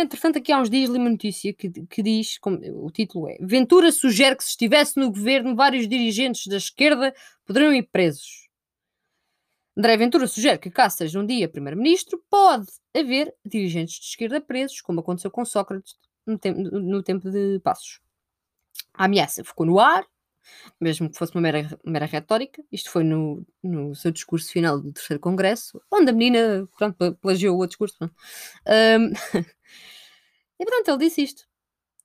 Entretanto, 0.00 0.38
aqui 0.38 0.52
há 0.52 0.60
uns 0.60 0.70
dias 0.70 0.88
li 0.88 0.96
uma 0.96 1.10
notícia 1.10 1.52
que, 1.52 1.68
que 1.68 2.02
diz, 2.04 2.38
como, 2.38 2.56
o 2.86 2.88
título 2.88 3.28
é 3.28 3.36
Ventura 3.40 3.90
sugere 3.90 4.36
que 4.36 4.44
se 4.44 4.50
estivesse 4.50 4.96
no 4.96 5.10
governo 5.10 5.56
vários 5.56 5.88
dirigentes 5.88 6.46
da 6.46 6.56
esquerda 6.56 7.12
poderiam 7.44 7.74
ir 7.74 7.82
presos. 7.90 8.48
André 9.76 9.96
Ventura 9.96 10.28
sugere 10.28 10.58
que 10.58 10.70
caso 10.70 10.98
seja 10.98 11.18
um 11.18 11.26
dia 11.26 11.48
primeiro-ministro, 11.48 12.22
pode 12.30 12.68
haver 12.96 13.34
dirigentes 13.44 13.96
de 13.96 14.06
esquerda 14.06 14.40
presos, 14.40 14.80
como 14.80 15.00
aconteceu 15.00 15.32
com 15.32 15.44
Sócrates 15.44 15.96
no, 16.24 16.38
tempo, 16.38 16.60
no 16.60 17.02
tempo 17.02 17.28
de 17.28 17.58
Passos. 17.58 18.00
A 18.94 19.06
ameaça 19.06 19.42
ficou 19.42 19.66
no 19.66 19.80
ar, 19.80 20.06
mesmo 20.80 21.10
que 21.10 21.18
fosse 21.18 21.34
uma 21.34 21.40
mera, 21.42 21.78
mera 21.84 22.06
retórica. 22.06 22.62
Isto 22.70 22.90
foi 22.90 23.04
no, 23.04 23.46
no 23.62 23.94
seu 23.94 24.10
discurso 24.10 24.50
final 24.50 24.80
do 24.80 24.92
terceiro 24.92 25.20
congresso, 25.20 25.80
onde 25.90 26.10
a 26.10 26.12
menina 26.12 26.68
pronto, 26.76 27.14
plagiou 27.20 27.58
o 27.58 27.66
discurso. 27.66 27.96
Um, 28.04 29.12
e 30.60 30.64
pronto, 30.64 30.88
ele 30.90 30.98
disse 30.98 31.22
isto. 31.22 31.46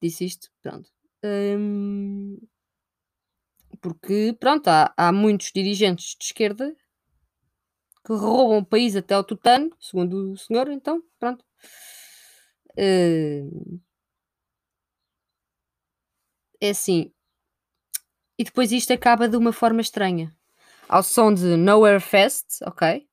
Disse 0.02 0.26
isto, 0.26 0.50
pronto. 0.62 0.90
Um, 1.24 2.38
porque, 3.82 4.36
pronto, 4.40 4.68
há, 4.68 4.94
há 4.98 5.12
muitos 5.12 5.52
dirigentes 5.54 6.16
de 6.18 6.26
esquerda 6.26 6.76
que 8.06 8.14
roubam 8.14 8.60
o 8.60 8.66
país 8.66 8.96
até 8.96 9.14
ao 9.14 9.24
tutano, 9.24 9.76
segundo 9.80 10.34
o 10.34 10.38
senhor, 10.38 10.70
então, 10.70 11.02
pronto. 11.20 11.44
Uh, 12.78 13.80
é 16.60 16.70
assim, 16.70 17.13
e 18.38 18.44
depois 18.44 18.72
isto 18.72 18.92
acaba 18.92 19.28
de 19.28 19.38
uma 19.38 19.54
forma 19.54 19.82
estranha. 19.82 20.36
Ao 20.88 21.04
som 21.04 21.34
de 21.34 21.56
Nowhere 21.56 22.00
Fest, 22.00 22.62
ok? 22.66 23.08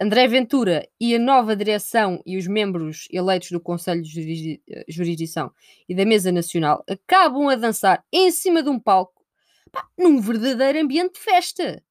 André 0.00 0.26
Ventura 0.26 0.88
e 0.98 1.14
a 1.14 1.18
nova 1.18 1.54
direção 1.54 2.20
e 2.24 2.36
os 2.36 2.46
membros 2.46 3.06
eleitos 3.10 3.50
do 3.50 3.60
Conselho 3.60 4.02
de 4.02 4.60
Jurisdição 4.88 5.52
e 5.88 5.94
da 5.94 6.04
Mesa 6.04 6.32
Nacional 6.32 6.82
acabam 6.88 7.48
a 7.48 7.54
dançar 7.54 8.04
em 8.10 8.30
cima 8.30 8.62
de 8.62 8.70
um 8.70 8.80
palco 8.80 9.24
pá, 9.70 9.86
num 9.96 10.20
verdadeiro 10.20 10.80
ambiente 10.80 11.14
de 11.14 11.20
festa. 11.20 11.82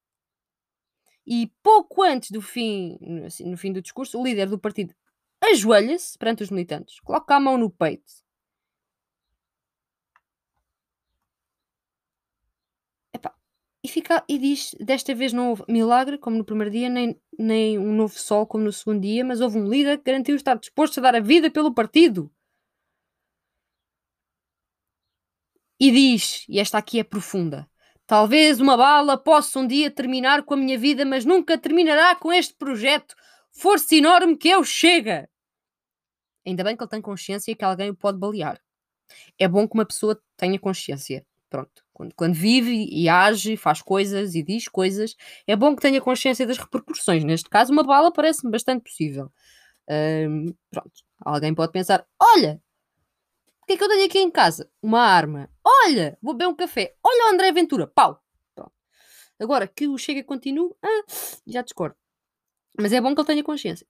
E 1.24 1.52
pouco 1.62 2.02
antes 2.02 2.32
do 2.32 2.42
fim, 2.42 2.98
assim, 3.24 3.44
no 3.48 3.56
fim 3.56 3.72
do 3.72 3.80
discurso, 3.80 4.20
o 4.20 4.24
líder 4.24 4.48
do 4.48 4.58
partido 4.58 4.92
ajoelha-se 5.40 6.18
perante 6.18 6.42
os 6.42 6.50
militantes, 6.50 7.00
coloca 7.00 7.34
a 7.34 7.40
mão 7.40 7.56
no 7.56 7.70
peito 7.70 8.21
e, 13.84 13.88
fica, 13.88 14.24
e 14.28 14.38
diz: 14.38 14.74
desta 14.80 15.14
vez 15.14 15.32
não 15.32 15.50
houve 15.50 15.64
milagre, 15.68 16.18
como 16.18 16.36
no 16.36 16.44
primeiro 16.44 16.70
dia, 16.70 16.88
nem, 16.88 17.20
nem 17.38 17.78
um 17.78 17.92
novo 17.94 18.16
sol, 18.18 18.46
como 18.46 18.64
no 18.64 18.72
segundo 18.72 19.00
dia, 19.02 19.24
mas 19.24 19.40
houve 19.40 19.58
um 19.58 19.68
líder 19.68 19.98
que 19.98 20.04
garantiu 20.04 20.36
estar 20.36 20.56
disposto 20.58 20.98
a 20.98 21.02
dar 21.02 21.16
a 21.16 21.20
vida 21.20 21.50
pelo 21.50 21.74
partido. 21.74 22.30
E 25.80 25.90
diz, 25.90 26.44
e 26.48 26.60
esta 26.60 26.78
aqui 26.78 27.00
é 27.00 27.04
profunda: 27.04 27.68
talvez 28.06 28.60
uma 28.60 28.76
bala 28.76 29.18
possa 29.18 29.58
um 29.58 29.66
dia 29.66 29.90
terminar 29.90 30.44
com 30.44 30.54
a 30.54 30.56
minha 30.56 30.78
vida, 30.78 31.04
mas 31.04 31.24
nunca 31.24 31.58
terminará 31.58 32.14
com 32.14 32.32
este 32.32 32.54
projeto. 32.54 33.14
Força 33.50 33.94
enorme 33.96 34.36
que 34.36 34.48
eu 34.48 34.64
chega. 34.64 35.28
Ainda 36.46 36.64
bem 36.64 36.76
que 36.76 36.82
ele 36.82 36.90
tem 36.90 37.00
consciência 37.02 37.54
que 37.54 37.64
alguém 37.64 37.90
o 37.90 37.96
pode 37.96 38.18
balear. 38.18 38.60
É 39.38 39.48
bom 39.48 39.68
que 39.68 39.74
uma 39.74 39.86
pessoa 39.86 40.20
tenha 40.36 40.58
consciência. 40.58 41.26
Pronto. 41.50 41.81
Quando, 41.92 42.14
quando 42.14 42.34
vive 42.34 42.88
e 42.90 43.08
age, 43.08 43.56
faz 43.56 43.82
coisas 43.82 44.34
e 44.34 44.42
diz 44.42 44.66
coisas, 44.68 45.14
é 45.46 45.54
bom 45.54 45.76
que 45.76 45.82
tenha 45.82 46.00
consciência 46.00 46.46
das 46.46 46.58
repercussões. 46.58 47.22
Neste 47.24 47.48
caso, 47.50 47.72
uma 47.72 47.82
bala 47.82 48.12
parece-me 48.12 48.50
bastante 48.50 48.82
possível. 48.82 49.30
Pronto. 50.70 50.92
Alguém 51.20 51.54
pode 51.54 51.72
pensar: 51.72 52.06
olha, 52.18 52.60
o 53.62 53.66
que 53.66 53.74
é 53.74 53.76
que 53.76 53.84
eu 53.84 53.88
tenho 53.88 54.06
aqui 54.06 54.18
em 54.18 54.30
casa? 54.30 54.70
Uma 54.82 55.00
arma. 55.02 55.50
Olha, 55.64 56.18
vou 56.22 56.34
beber 56.34 56.48
um 56.48 56.54
café. 56.54 56.94
Olha 57.02 57.26
o 57.26 57.34
André 57.34 57.52
Ventura. 57.52 57.86
Pau. 57.86 58.22
Pronto. 58.54 58.72
Agora, 59.38 59.66
que 59.68 59.86
o 59.86 59.98
Chega 59.98 60.24
continue, 60.24 60.72
ah, 60.82 61.04
já 61.46 61.62
discordo. 61.62 61.96
Mas 62.78 62.92
é 62.92 63.00
bom 63.00 63.14
que 63.14 63.20
ele 63.20 63.26
tenha 63.26 63.44
consciência. 63.44 63.86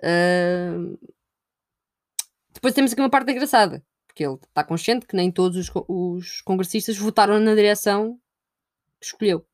Uh... 0.00 0.98
Depois 2.52 2.74
temos 2.74 2.92
aqui 2.92 3.00
uma 3.00 3.10
parte 3.10 3.30
engraçada 3.30 3.84
porque 4.12 4.24
ele 4.24 4.34
está 4.34 4.62
consciente 4.62 5.06
que 5.06 5.16
nem 5.16 5.32
todos 5.32 5.56
os, 5.56 5.70
os 5.88 6.42
congressistas 6.42 6.98
votaram 6.98 7.40
na 7.40 7.54
direção 7.54 8.20
que 9.00 9.06
escolheu. 9.06 9.46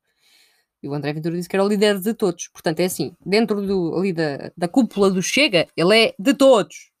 E 0.83 0.87
o 0.87 0.93
André 0.93 1.13
Ventura 1.13 1.35
disse 1.35 1.47
que 1.47 1.55
era 1.55 1.63
o 1.63 1.67
líder 1.67 1.99
de 1.99 2.13
todos. 2.13 2.49
Portanto, 2.49 2.81
é 2.81 2.85
assim, 2.85 3.15
dentro 3.25 3.65
do, 3.65 3.95
ali 3.95 4.11
da, 4.11 4.51
da 4.55 4.67
cúpula 4.67 5.09
do 5.09 5.21
Chega, 5.23 5.67
ele 5.75 5.97
é 5.97 6.15
de 6.19 6.33
todos. 6.33 6.91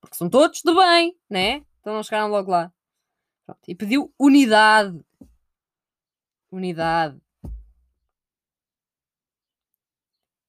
Porque 0.00 0.16
são 0.16 0.30
todos 0.30 0.62
de 0.64 0.74
bem, 0.74 1.16
né? 1.28 1.64
Então 1.80 1.92
não 1.92 2.02
chegaram 2.04 2.28
logo 2.28 2.50
lá. 2.50 2.72
Pronto. 3.44 3.60
E 3.66 3.74
pediu 3.74 4.12
unidade. 4.18 5.00
Unidade. 6.52 7.20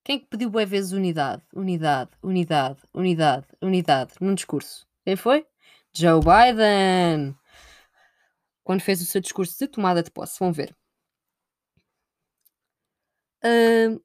Quem 0.04 0.18
é 0.18 0.20
que 0.20 0.28
pediu 0.28 0.50
boas 0.50 0.70
vezes 0.70 0.92
unidade? 0.92 1.44
Unidade, 1.54 2.12
unidade, 2.24 2.80
unidade, 2.94 3.48
unidade, 3.62 4.14
num 4.22 4.36
discurso? 4.36 4.88
Quem 5.04 5.16
foi? 5.16 5.46
Joe 5.98 6.20
Biden, 6.20 7.36
quando 8.64 8.82
fez 8.82 9.02
o 9.02 9.06
seu 9.06 9.20
discurso 9.20 9.58
de 9.58 9.68
tomada 9.68 10.04
de 10.04 10.12
posse. 10.12 10.40
Vão 10.40 10.54
ver. 10.54 10.76
Uh, 13.44 14.00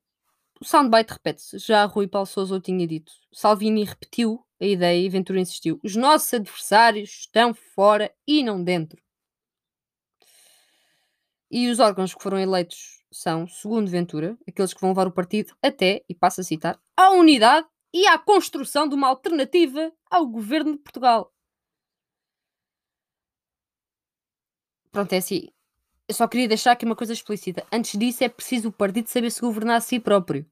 o 0.59 0.65
soundbite 0.65 1.13
repete-se. 1.13 1.59
Já 1.59 1.85
Rui 1.85 2.09
Paulo 2.09 2.27
Souza 2.27 2.55
o 2.55 2.61
tinha 2.61 2.87
dito. 2.87 3.13
Salvini 3.31 3.85
repetiu 3.85 4.43
a 4.59 4.65
ideia 4.65 5.05
e 5.05 5.09
Ventura 5.09 5.41
insistiu. 5.41 5.79
Os 5.83 5.95
nossos 5.95 6.33
adversários 6.33 7.11
estão 7.11 7.53
fora 7.53 8.11
e 8.27 8.43
não 8.43 8.65
dentro. 8.65 9.03
E 11.51 11.69
os 11.69 11.79
órgãos 11.79 12.15
que 12.15 12.23
foram 12.23 12.39
eleitos 12.39 13.05
são, 13.13 13.47
segundo 13.47 13.91
Ventura, 13.91 14.39
aqueles 14.49 14.73
que 14.73 14.81
vão 14.81 14.91
levar 14.91 15.07
o 15.07 15.13
partido 15.13 15.55
até, 15.61 16.03
e 16.09 16.15
passo 16.15 16.41
a 16.41 16.45
citar, 16.45 16.81
à 16.97 17.11
unidade 17.11 17.67
e 17.93 18.07
à 18.07 18.19
construção 18.19 18.89
de 18.89 18.95
uma 18.95 19.09
alternativa 19.09 19.93
ao 20.11 20.27
governo 20.27 20.73
de 20.73 20.79
Portugal. 20.79 21.31
Pronto, 24.93 25.13
é 25.15 25.17
assim. 25.17 25.49
Eu 26.09 26.15
só 26.15 26.29
queria 26.29 26.49
deixar 26.49 26.73
aqui 26.73 26.85
uma 26.85 26.97
coisa 26.97 27.13
explícita. 27.15 27.67
Antes 27.73 27.99
disso, 27.99 28.23
é 28.25 28.29
preciso 28.29 28.69
o 28.69 28.73
partido 28.73 29.09
saber 29.09 29.31
se 29.31 29.41
governar 29.41 29.77
a 29.79 29.81
si 29.81 29.99
próprio 29.99 30.47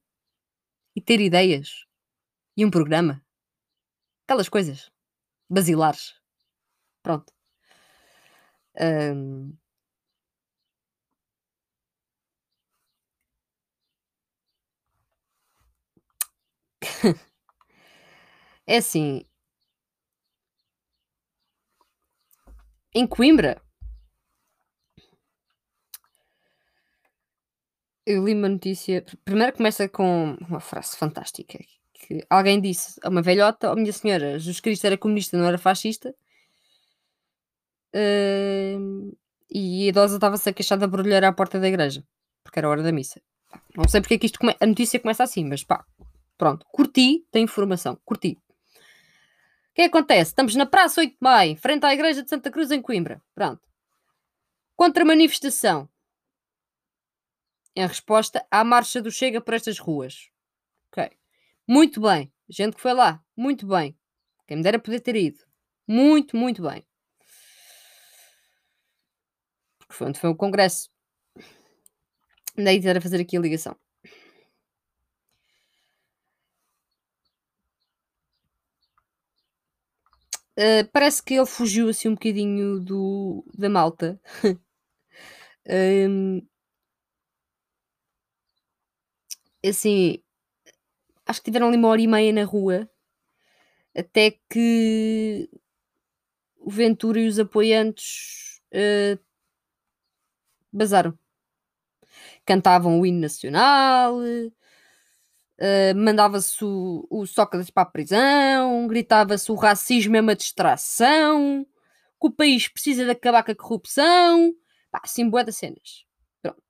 e 0.96 1.00
ter 1.00 1.20
ideias 1.20 1.84
e 2.56 2.64
um 2.64 2.70
programa. 2.70 3.22
Aquelas 4.26 4.48
coisas 4.48 4.90
basilares. 5.50 6.14
Pronto. 7.02 7.32
Um... 8.80 9.56
é 18.66 18.76
assim. 18.78 19.24
Em 22.94 23.06
Coimbra, 23.06 23.60
eu 28.06 28.24
li 28.24 28.34
uma 28.34 28.48
notícia. 28.48 29.04
Primeiro 29.24 29.52
começa 29.52 29.88
com 29.88 30.36
uma 30.48 30.60
frase 30.60 30.96
fantástica. 30.96 31.58
Que 31.94 32.24
alguém 32.28 32.60
disse 32.60 33.00
a 33.02 33.08
uma 33.08 33.22
velhota: 33.22 33.72
Oh, 33.72 33.76
minha 33.76 33.92
senhora, 33.92 34.38
Jesus 34.38 34.60
Cristo 34.60 34.86
era 34.86 34.98
comunista, 34.98 35.36
não 35.36 35.46
era 35.46 35.58
fascista. 35.58 36.14
Uh, 37.94 39.16
e 39.50 39.86
a 39.86 39.88
idosa 39.88 40.14
estava-se 40.16 40.48
a 40.48 40.52
queixar 40.52 40.78
da 40.78 40.86
brulheira 40.86 41.28
à 41.28 41.32
porta 41.32 41.58
da 41.58 41.68
igreja, 41.68 42.04
porque 42.44 42.58
era 42.58 42.68
hora 42.68 42.82
da 42.82 42.92
missa. 42.92 43.20
Não 43.76 43.88
sei 43.88 44.00
porque 44.00 44.14
é 44.14 44.18
que 44.18 44.26
isto 44.26 44.38
come... 44.38 44.54
a 44.60 44.66
notícia 44.66 45.00
começa 45.00 45.24
assim, 45.24 45.44
mas 45.44 45.64
pá, 45.64 45.84
Pronto, 46.40 46.64
curti 46.72 47.26
da 47.30 47.38
informação, 47.38 48.00
curti. 48.02 48.32
O 48.32 49.74
que 49.74 49.82
acontece? 49.82 50.30
Estamos 50.30 50.54
na 50.54 50.64
Praça 50.64 51.02
8 51.02 51.10
de 51.10 51.18
Maio, 51.20 51.54
frente 51.58 51.84
à 51.84 51.92
Igreja 51.92 52.22
de 52.22 52.30
Santa 52.30 52.50
Cruz, 52.50 52.70
em 52.70 52.80
Coimbra. 52.80 53.20
Pronto. 53.34 53.60
Contra-manifestação. 54.74 55.86
Em 57.76 57.86
resposta 57.86 58.44
à 58.50 58.64
marcha 58.64 59.00
do 59.00 59.10
Chega 59.10 59.40
por 59.40 59.54
estas 59.54 59.78
ruas. 59.78 60.28
Ok. 60.90 61.10
Muito 61.68 62.00
bem. 62.00 62.32
Gente 62.48 62.74
que 62.74 62.82
foi 62.82 62.92
lá. 62.92 63.22
Muito 63.36 63.66
bem. 63.66 63.96
Quem 64.46 64.56
me 64.56 64.62
dera 64.62 64.78
poder 64.78 65.00
ter 65.00 65.14
ido. 65.16 65.38
Muito, 65.86 66.36
muito 66.36 66.62
bem. 66.62 66.84
Porque 69.78 69.94
foi 69.94 70.08
onde 70.08 70.18
foi 70.18 70.30
o 70.30 70.36
congresso. 70.36 70.90
Daí 72.56 72.84
era 72.86 73.00
fazer 73.00 73.20
aqui 73.20 73.36
a 73.36 73.40
ligação. 73.40 73.76
Uh, 80.58 80.84
parece 80.92 81.22
que 81.22 81.34
ele 81.34 81.46
fugiu 81.46 81.88
assim 81.88 82.08
um 82.08 82.14
bocadinho 82.14 82.80
do, 82.80 83.44
da 83.56 83.68
malta. 83.70 84.20
um, 86.08 86.42
assim, 89.64 90.22
acho 91.26 91.40
que 91.40 91.44
tiveram 91.46 91.68
ali 91.68 91.76
uma 91.76 91.88
hora 91.88 92.00
e 92.00 92.06
meia 92.06 92.32
na 92.32 92.44
rua 92.44 92.88
até 93.96 94.38
que 94.48 95.48
o 96.58 96.70
Ventura 96.70 97.20
e 97.20 97.28
os 97.28 97.38
apoiantes 97.38 98.60
uh, 98.72 99.18
bazaram. 100.72 101.18
Cantavam 102.44 103.00
o 103.00 103.06
hino 103.06 103.20
nacional, 103.20 104.16
uh, 104.18 104.52
mandava-se 105.96 106.64
o, 106.64 107.06
o 107.10 107.26
Sócrates 107.26 107.70
para 107.70 107.82
a 107.84 107.90
prisão, 107.90 108.86
gritava-se 108.86 109.50
o 109.50 109.54
racismo 109.54 110.16
é 110.16 110.20
uma 110.20 110.36
distração, 110.36 111.64
que 112.20 112.26
o 112.26 112.30
país 112.30 112.68
precisa 112.68 113.04
de 113.04 113.10
acabar 113.10 113.42
com 113.42 113.52
a 113.52 113.56
corrupção. 113.56 114.54
Pá, 114.90 115.00
assim, 115.04 115.28
boa 115.28 115.44
das 115.44 115.56
cenas. 115.56 116.04
Pronto. 116.42 116.62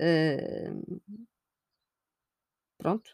Uh, 0.00 1.00
pronto. 2.82 3.12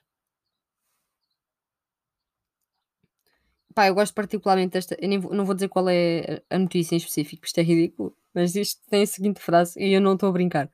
Pá, 3.75 3.87
eu 3.87 3.95
gosto 3.95 4.15
particularmente 4.15 4.73
desta. 4.73 4.97
Eu 5.01 5.09
nem 5.09 5.19
vou, 5.21 5.33
não 5.33 5.45
vou 5.45 5.55
dizer 5.55 5.69
qual 5.69 5.89
é 5.89 6.43
a 6.51 6.59
notícia 6.59 6.95
em 6.95 6.99
específico, 6.99 7.47
isto 7.47 7.59
é 7.59 7.63
ridículo, 7.63 8.17
mas 8.35 8.57
isto 8.57 8.81
tem 8.91 9.03
a 9.03 9.07
seguinte 9.07 9.41
frase 9.41 9.79
e 9.79 9.93
eu 9.93 10.01
não 10.01 10.15
estou 10.15 10.31
a 10.31 10.33
brincar. 10.33 10.69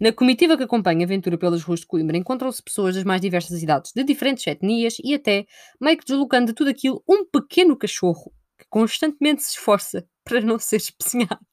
Na 0.00 0.12
comitiva 0.12 0.56
que 0.56 0.62
acompanha 0.62 1.04
a 1.04 1.04
aventura 1.04 1.36
pelas 1.36 1.62
ruas 1.62 1.80
de 1.80 1.86
Coimbra 1.86 2.16
encontram-se 2.16 2.62
pessoas 2.62 2.94
das 2.94 3.04
mais 3.04 3.20
diversas 3.20 3.62
idades, 3.62 3.92
de 3.94 4.02
diferentes 4.04 4.46
etnias 4.46 4.96
e 5.04 5.14
até, 5.14 5.46
meio 5.80 5.98
que 5.98 6.06
deslocando 6.06 6.46
de 6.46 6.54
tudo 6.54 6.70
aquilo, 6.70 7.02
um 7.06 7.26
pequeno 7.26 7.76
cachorro 7.76 8.32
que 8.58 8.64
constantemente 8.70 9.42
se 9.42 9.50
esforça 9.50 10.06
para 10.24 10.40
não 10.40 10.58
ser 10.58 10.76
especinhado. 10.76 11.44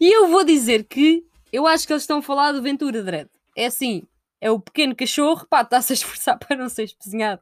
E 0.00 0.10
eu 0.10 0.28
vou 0.28 0.44
dizer 0.44 0.84
que 0.84 1.22
eu 1.52 1.66
acho 1.66 1.86
que 1.86 1.92
eles 1.92 2.04
estão 2.04 2.18
a 2.18 2.22
falar 2.22 2.52
do 2.52 2.62
Ventura 2.62 3.02
Dredd. 3.02 3.28
É 3.56 3.66
assim, 3.66 4.04
é 4.42 4.50
o 4.50 4.60
pequeno 4.60 4.94
cachorro, 4.94 5.46
pá, 5.48 5.62
está-se 5.62 5.92
a 5.92 5.94
esforçar 5.94 6.38
para 6.40 6.56
não 6.56 6.68
ser 6.68 6.84
espezinhado 6.84 7.40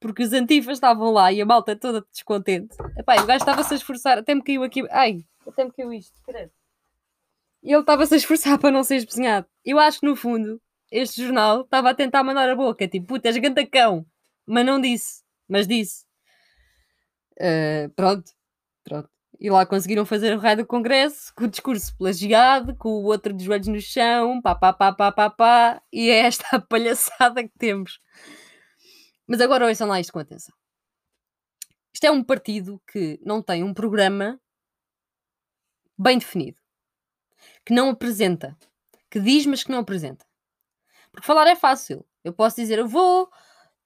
porque 0.00 0.22
os 0.22 0.32
antifas 0.32 0.76
estavam 0.76 1.10
lá 1.10 1.32
e 1.32 1.40
a 1.40 1.46
malta 1.46 1.74
toda 1.74 2.04
descontente. 2.12 2.76
Epá, 2.96 3.20
o 3.20 3.26
gajo 3.26 3.38
estava-se 3.38 3.72
a 3.72 3.76
esforçar, 3.76 4.18
até 4.18 4.34
me 4.34 4.42
caiu 4.42 4.62
aqui. 4.62 4.86
Ai, 4.90 5.24
até 5.46 5.64
me 5.64 5.72
caiu 5.72 5.92
isto. 5.92 6.14
E 7.62 7.72
ele 7.72 7.80
estava-se 7.80 8.14
a 8.14 8.16
esforçar 8.16 8.58
para 8.60 8.70
não 8.70 8.84
ser 8.84 8.96
espezinhado. 8.96 9.46
Eu 9.64 9.78
acho 9.78 10.00
que 10.00 10.06
no 10.06 10.16
fundo, 10.16 10.60
este 10.90 11.22
jornal 11.22 11.62
estava 11.62 11.90
a 11.90 11.94
tentar 11.94 12.22
mandar 12.22 12.48
a 12.48 12.54
boca, 12.54 12.86
tipo, 12.86 13.06
puta, 13.06 13.28
és 13.28 13.36
gantacão. 13.38 14.06
Mas 14.46 14.64
não 14.64 14.80
disse, 14.80 15.24
mas 15.48 15.66
disse. 15.66 16.04
Uh, 17.32 17.90
pronto, 17.94 18.30
pronto. 18.84 19.10
E 19.38 19.50
lá 19.50 19.66
conseguiram 19.66 20.06
fazer 20.06 20.34
o 20.34 20.38
raio 20.40 20.58
do 20.58 20.66
Congresso, 20.66 21.32
com 21.34 21.44
o 21.44 21.48
discurso 21.48 21.94
plagiado, 21.96 22.74
com 22.76 22.88
o 22.88 23.04
outro 23.04 23.32
de 23.32 23.44
joelhos 23.44 23.68
no 23.68 23.80
chão, 23.80 24.40
pá, 24.40 24.54
pá, 24.54 24.72
pá, 24.72 24.92
pá, 24.92 25.12
pá, 25.12 25.30
pá, 25.30 25.82
e 25.92 26.08
é 26.08 26.20
esta 26.20 26.44
a 26.56 26.60
palhaçada 26.60 27.42
que 27.42 27.52
temos. 27.58 28.00
Mas 29.26 29.40
agora 29.40 29.66
ouçam 29.66 29.88
lá 29.88 30.00
isto 30.00 30.12
com 30.12 30.18
atenção. 30.18 30.54
Isto 31.92 32.04
é 32.04 32.10
um 32.10 32.22
partido 32.22 32.80
que 32.90 33.18
não 33.24 33.42
tem 33.42 33.62
um 33.62 33.74
programa 33.74 34.40
bem 35.98 36.18
definido, 36.18 36.58
que 37.64 37.72
não 37.72 37.90
apresenta, 37.90 38.56
que 39.10 39.20
diz, 39.20 39.46
mas 39.46 39.64
que 39.64 39.70
não 39.70 39.78
apresenta. 39.78 40.26
Porque 41.10 41.26
falar 41.26 41.46
é 41.46 41.56
fácil. 41.56 42.04
Eu 42.22 42.32
posso 42.32 42.56
dizer, 42.56 42.78
eu 42.78 42.86
vou 42.88 43.30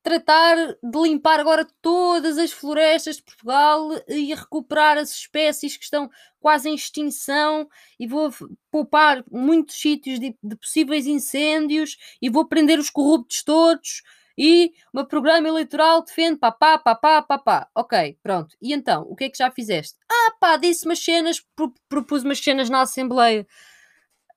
tratar 0.02 0.56
de 0.82 0.98
limpar 1.02 1.40
agora 1.40 1.66
todas 1.82 2.38
as 2.38 2.52
florestas 2.52 3.16
de 3.16 3.22
Portugal 3.22 3.90
e 4.08 4.34
recuperar 4.34 4.96
as 4.96 5.10
espécies 5.12 5.76
que 5.76 5.84
estão 5.84 6.10
quase 6.40 6.68
em 6.68 6.74
extinção 6.74 7.68
e 7.98 8.06
vou 8.06 8.30
poupar 8.70 9.22
muitos 9.30 9.78
sítios 9.80 10.18
de, 10.18 10.36
de 10.42 10.56
possíveis 10.56 11.06
incêndios 11.06 11.96
e 12.20 12.30
vou 12.30 12.46
prender 12.48 12.78
os 12.78 12.90
corruptos 12.90 13.42
todos 13.42 14.02
e 14.38 14.72
o 14.94 15.04
programa 15.04 15.48
eleitoral 15.48 16.02
defende 16.02 16.38
papá, 16.38 16.78
papá, 16.78 17.20
papá. 17.20 17.68
Ok, 17.74 18.18
pronto. 18.22 18.56
E 18.62 18.72
então, 18.72 19.02
o 19.02 19.14
que 19.14 19.24
é 19.24 19.28
que 19.28 19.36
já 19.36 19.50
fizeste? 19.50 19.98
Ah, 20.10 20.32
pá, 20.40 20.56
disse 20.56 20.86
umas 20.86 20.98
cenas, 20.98 21.44
propus 21.88 22.24
umas 22.24 22.38
cenas 22.38 22.70
na 22.70 22.80
Assembleia, 22.80 23.46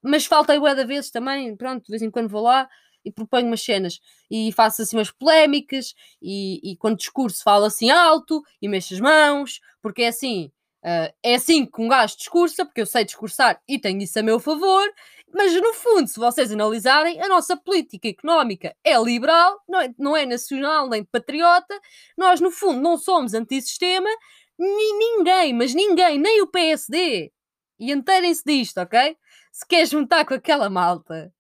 mas 0.04 0.26
faltei 0.26 0.60
bué 0.60 0.76
da 0.76 0.84
vezes 0.84 1.10
também, 1.10 1.56
pronto, 1.56 1.86
de 1.86 1.92
vez 1.92 2.02
em 2.02 2.12
quando 2.12 2.28
vou 2.28 2.42
lá 2.42 2.68
e 3.04 3.12
proponho 3.12 3.48
umas 3.48 3.64
cenas 3.64 4.00
e 4.30 4.52
faço 4.52 4.82
assim 4.82 4.98
umas 4.98 5.12
polémicas 5.12 5.94
e, 6.22 6.72
e 6.72 6.78
quando 6.78 6.98
discurso 6.98 7.44
falo 7.44 7.66
assim 7.66 7.90
alto 7.90 8.42
e 8.62 8.68
mexo 8.68 8.94
as 8.94 9.00
mãos, 9.00 9.60
porque 9.82 10.04
é 10.04 10.08
assim, 10.08 10.52
uh, 10.84 11.14
é 11.22 11.36
assim 11.36 11.66
que 11.66 11.82
um 11.82 11.88
gajo 11.88 12.18
discursa, 12.18 12.66
porque 12.66 12.82
eu 12.82 12.86
sei 12.86 13.06
discursar 13.06 13.62
e 13.68 13.80
tenho 13.80 14.02
isso 14.02 14.18
a 14.20 14.24
meu 14.24 14.40
favor, 14.40 14.90
mas, 15.34 15.52
no 15.56 15.74
fundo, 15.74 16.08
se 16.08 16.20
vocês 16.20 16.52
analisarem, 16.52 17.20
a 17.20 17.28
nossa 17.28 17.58
política 17.58 18.08
económica 18.08 18.76
é 18.84 18.96
liberal, 19.02 19.60
não 19.68 19.82
é, 19.82 19.94
não 19.98 20.16
é 20.16 20.26
nacional 20.28 20.88
nem 20.88 21.04
patriota. 21.04 21.80
Nós, 22.16 22.40
no 22.40 22.52
fundo, 22.52 22.80
não 22.80 22.98
somos 22.98 23.34
antissistema. 23.34 24.10
Nem 24.58 24.98
ninguém, 25.00 25.54
mas 25.54 25.74
ninguém, 25.74 26.20
nem 26.20 26.42
o 26.44 26.48
PSD. 26.48 27.32
E 27.80 27.92
enterem-se 27.92 28.44
disto, 28.46 28.78
ok? 28.78 29.18
Se 29.52 29.66
quer 29.68 29.88
juntar 29.88 30.24
com 30.26 30.36
aquela 30.36 30.70
malta, 30.70 31.34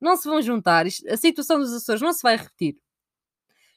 não 0.00 0.16
se 0.16 0.28
vão 0.28 0.40
juntar. 0.42 0.86
A 0.86 1.16
situação 1.16 1.58
dos 1.58 1.72
Açores 1.72 2.02
não 2.02 2.12
se 2.12 2.22
vai 2.22 2.36
repetir. 2.36 2.76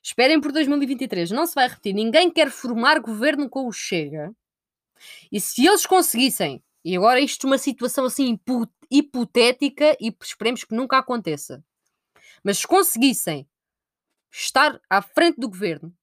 Esperem 0.04 0.42
por 0.42 0.52
2023, 0.52 1.32
não 1.32 1.46
se 1.46 1.54
vai 1.56 1.68
repetir. 1.68 1.94
Ninguém 1.94 2.32
quer 2.32 2.50
formar 2.50 3.00
governo 3.00 3.50
com 3.50 3.68
o 3.68 3.72
Chega. 3.72 4.34
E 5.32 5.40
se 5.40 5.66
eles 5.66 5.86
conseguissem 5.86 6.64
e 6.84 6.98
agora 6.98 7.20
isto 7.20 7.46
é 7.46 7.50
uma 7.50 7.58
situação 7.58 8.06
assim 8.06 8.40
hipotética 8.90 9.96
e 10.00 10.14
esperemos 10.22 10.64
que 10.64 10.76
nunca 10.76 10.98
aconteça. 10.98 11.64
Mas 12.44 12.60
se 12.60 12.68
conseguissem 12.68 13.48
estar 14.32 14.82
à 14.90 15.02
frente 15.02 15.40
do 15.40 15.50
governo, 15.50 15.94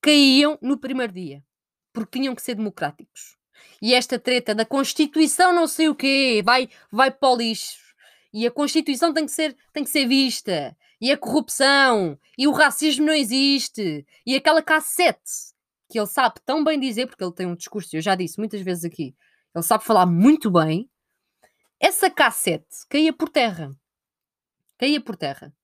caíam 0.00 0.58
no 0.62 0.78
primeiro 0.78 1.12
dia, 1.12 1.44
porque 1.92 2.18
tinham 2.18 2.34
que 2.34 2.42
ser 2.42 2.54
democráticos. 2.54 3.36
E 3.80 3.94
esta 3.94 4.18
treta 4.18 4.54
da 4.54 4.64
Constituição 4.64 5.52
não 5.52 5.66
sei 5.66 5.88
o 5.88 5.94
quê, 5.94 6.40
vai, 6.44 6.68
vai 6.90 7.10
para 7.10 7.28
o 7.28 7.36
lixo. 7.36 7.81
E 8.32 8.46
a 8.46 8.50
Constituição 8.50 9.12
tem 9.12 9.26
que 9.26 9.32
ser, 9.32 9.56
tem 9.72 9.84
que 9.84 9.90
ser 9.90 10.06
vista. 10.06 10.76
E 11.00 11.10
a 11.10 11.18
corrupção, 11.18 12.18
e 12.38 12.46
o 12.46 12.52
racismo 12.52 13.06
não 13.06 13.12
existe. 13.12 14.06
E 14.24 14.34
aquela 14.34 14.62
cassete 14.62 15.52
que 15.88 15.98
ele 15.98 16.06
sabe 16.06 16.40
tão 16.44 16.64
bem 16.64 16.80
dizer, 16.80 17.06
porque 17.06 17.22
ele 17.22 17.34
tem 17.34 17.46
um 17.46 17.54
discurso, 17.54 17.94
eu 17.94 18.00
já 18.00 18.14
disse 18.14 18.38
muitas 18.38 18.62
vezes 18.62 18.84
aqui, 18.84 19.14
ele 19.54 19.62
sabe 19.62 19.84
falar 19.84 20.06
muito 20.06 20.50
bem. 20.50 20.88
Essa 21.78 22.08
cassete 22.10 22.86
caía 22.88 23.12
por 23.12 23.28
terra. 23.28 23.70
Caía 24.78 25.00
por 25.00 25.16
terra. 25.16 25.54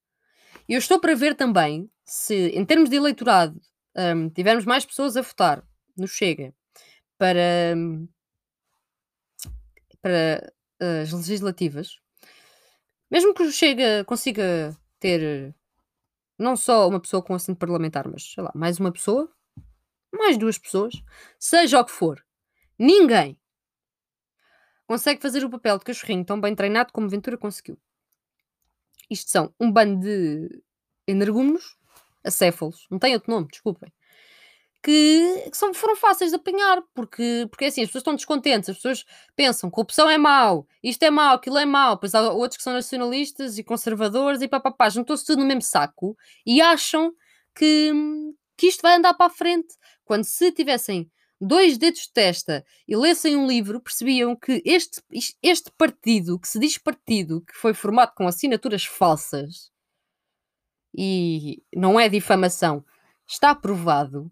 Eu 0.67 0.77
estou 0.77 0.99
para 0.99 1.15
ver 1.15 1.35
também 1.35 1.89
se, 2.05 2.49
em 2.49 2.63
termos 2.63 2.89
de 2.89 2.97
eleitorado, 2.97 3.59
um, 3.97 4.29
tivermos 4.29 4.65
mais 4.65 4.85
pessoas 4.85 5.17
a 5.17 5.21
votar 5.21 5.63
no 5.97 6.07
Chega 6.07 6.53
para, 7.17 7.73
hum, 7.75 8.07
para 10.01 10.53
as 10.79 11.11
legislativas, 11.11 11.99
mesmo 13.09 13.33
que 13.33 13.51
Chega 13.51 14.03
consiga 14.05 14.77
ter 14.99 15.55
não 16.37 16.55
só 16.55 16.87
uma 16.87 16.99
pessoa 16.99 17.21
com 17.21 17.33
assento 17.35 17.57
parlamentar, 17.57 18.07
mas 18.07 18.31
sei 18.33 18.43
lá, 18.43 18.51
mais 18.55 18.79
uma 18.79 18.91
pessoa, 18.91 19.29
mais 20.13 20.37
duas 20.37 20.57
pessoas, 20.57 20.93
seja 21.37 21.79
o 21.79 21.85
que 21.85 21.91
for, 21.91 22.25
ninguém 22.77 23.37
consegue 24.87 25.21
fazer 25.21 25.43
o 25.43 25.49
papel 25.49 25.77
de 25.77 25.85
cachorrinho 25.85 26.25
tão 26.25 26.39
bem 26.39 26.55
treinado 26.55 26.91
como 26.93 27.09
Ventura 27.09 27.37
conseguiu. 27.37 27.77
Isto 29.09 29.29
são 29.29 29.53
um 29.59 29.71
bando 29.71 29.99
de 29.99 30.63
energúmenos, 31.07 31.77
acéfalos, 32.23 32.87
não 32.89 32.99
tem 32.99 33.13
outro 33.13 33.31
nome, 33.31 33.47
desculpem, 33.51 33.91
que, 34.81 35.49
que 35.49 35.57
são, 35.57 35.73
foram 35.73 35.95
fáceis 35.95 36.31
de 36.31 36.37
apanhar, 36.37 36.81
porque, 36.93 37.47
porque 37.49 37.65
assim, 37.65 37.81
as 37.81 37.89
pessoas 37.89 38.01
estão 38.01 38.15
descontentes, 38.15 38.69
as 38.69 38.77
pessoas 38.77 39.05
pensam 39.35 39.69
corrupção 39.69 40.09
é 40.09 40.17
mau, 40.17 40.67
isto 40.81 41.03
é 41.03 41.09
mau, 41.09 41.35
aquilo 41.35 41.57
é 41.57 41.65
mau, 41.65 41.95
depois 41.95 42.15
há 42.15 42.31
outros 42.31 42.57
que 42.57 42.63
são 42.63 42.73
nacionalistas 42.73 43.57
e 43.57 43.63
conservadores 43.63 44.41
e 44.41 44.47
papapá, 44.47 44.89
juntou-se 44.89 45.25
tudo 45.25 45.39
no 45.39 45.45
mesmo 45.45 45.61
saco 45.61 46.17
e 46.45 46.61
acham 46.61 47.13
que, 47.53 47.91
que 48.57 48.67
isto 48.67 48.81
vai 48.81 48.95
andar 48.95 49.13
para 49.13 49.27
a 49.27 49.29
frente. 49.29 49.75
Quando 50.05 50.23
se 50.23 50.51
tivessem 50.51 51.11
dois 51.41 51.77
dedos 51.77 52.01
de 52.01 52.13
testa 52.13 52.65
e 52.87 52.95
lessem 52.95 53.35
um 53.35 53.47
livro, 53.47 53.81
percebiam 53.81 54.35
que 54.35 54.61
este, 54.65 55.01
este 55.43 55.71
partido, 55.77 56.39
que 56.39 56.47
se 56.47 56.59
diz 56.59 56.77
partido, 56.77 57.41
que 57.41 57.53
foi 57.53 57.73
formado 57.73 58.13
com 58.15 58.27
assinaturas 58.27 58.85
falsas 58.85 59.71
e 60.95 61.61
não 61.75 61.99
é 61.99 62.09
difamação, 62.09 62.83
está 63.27 63.53
provado 63.53 64.31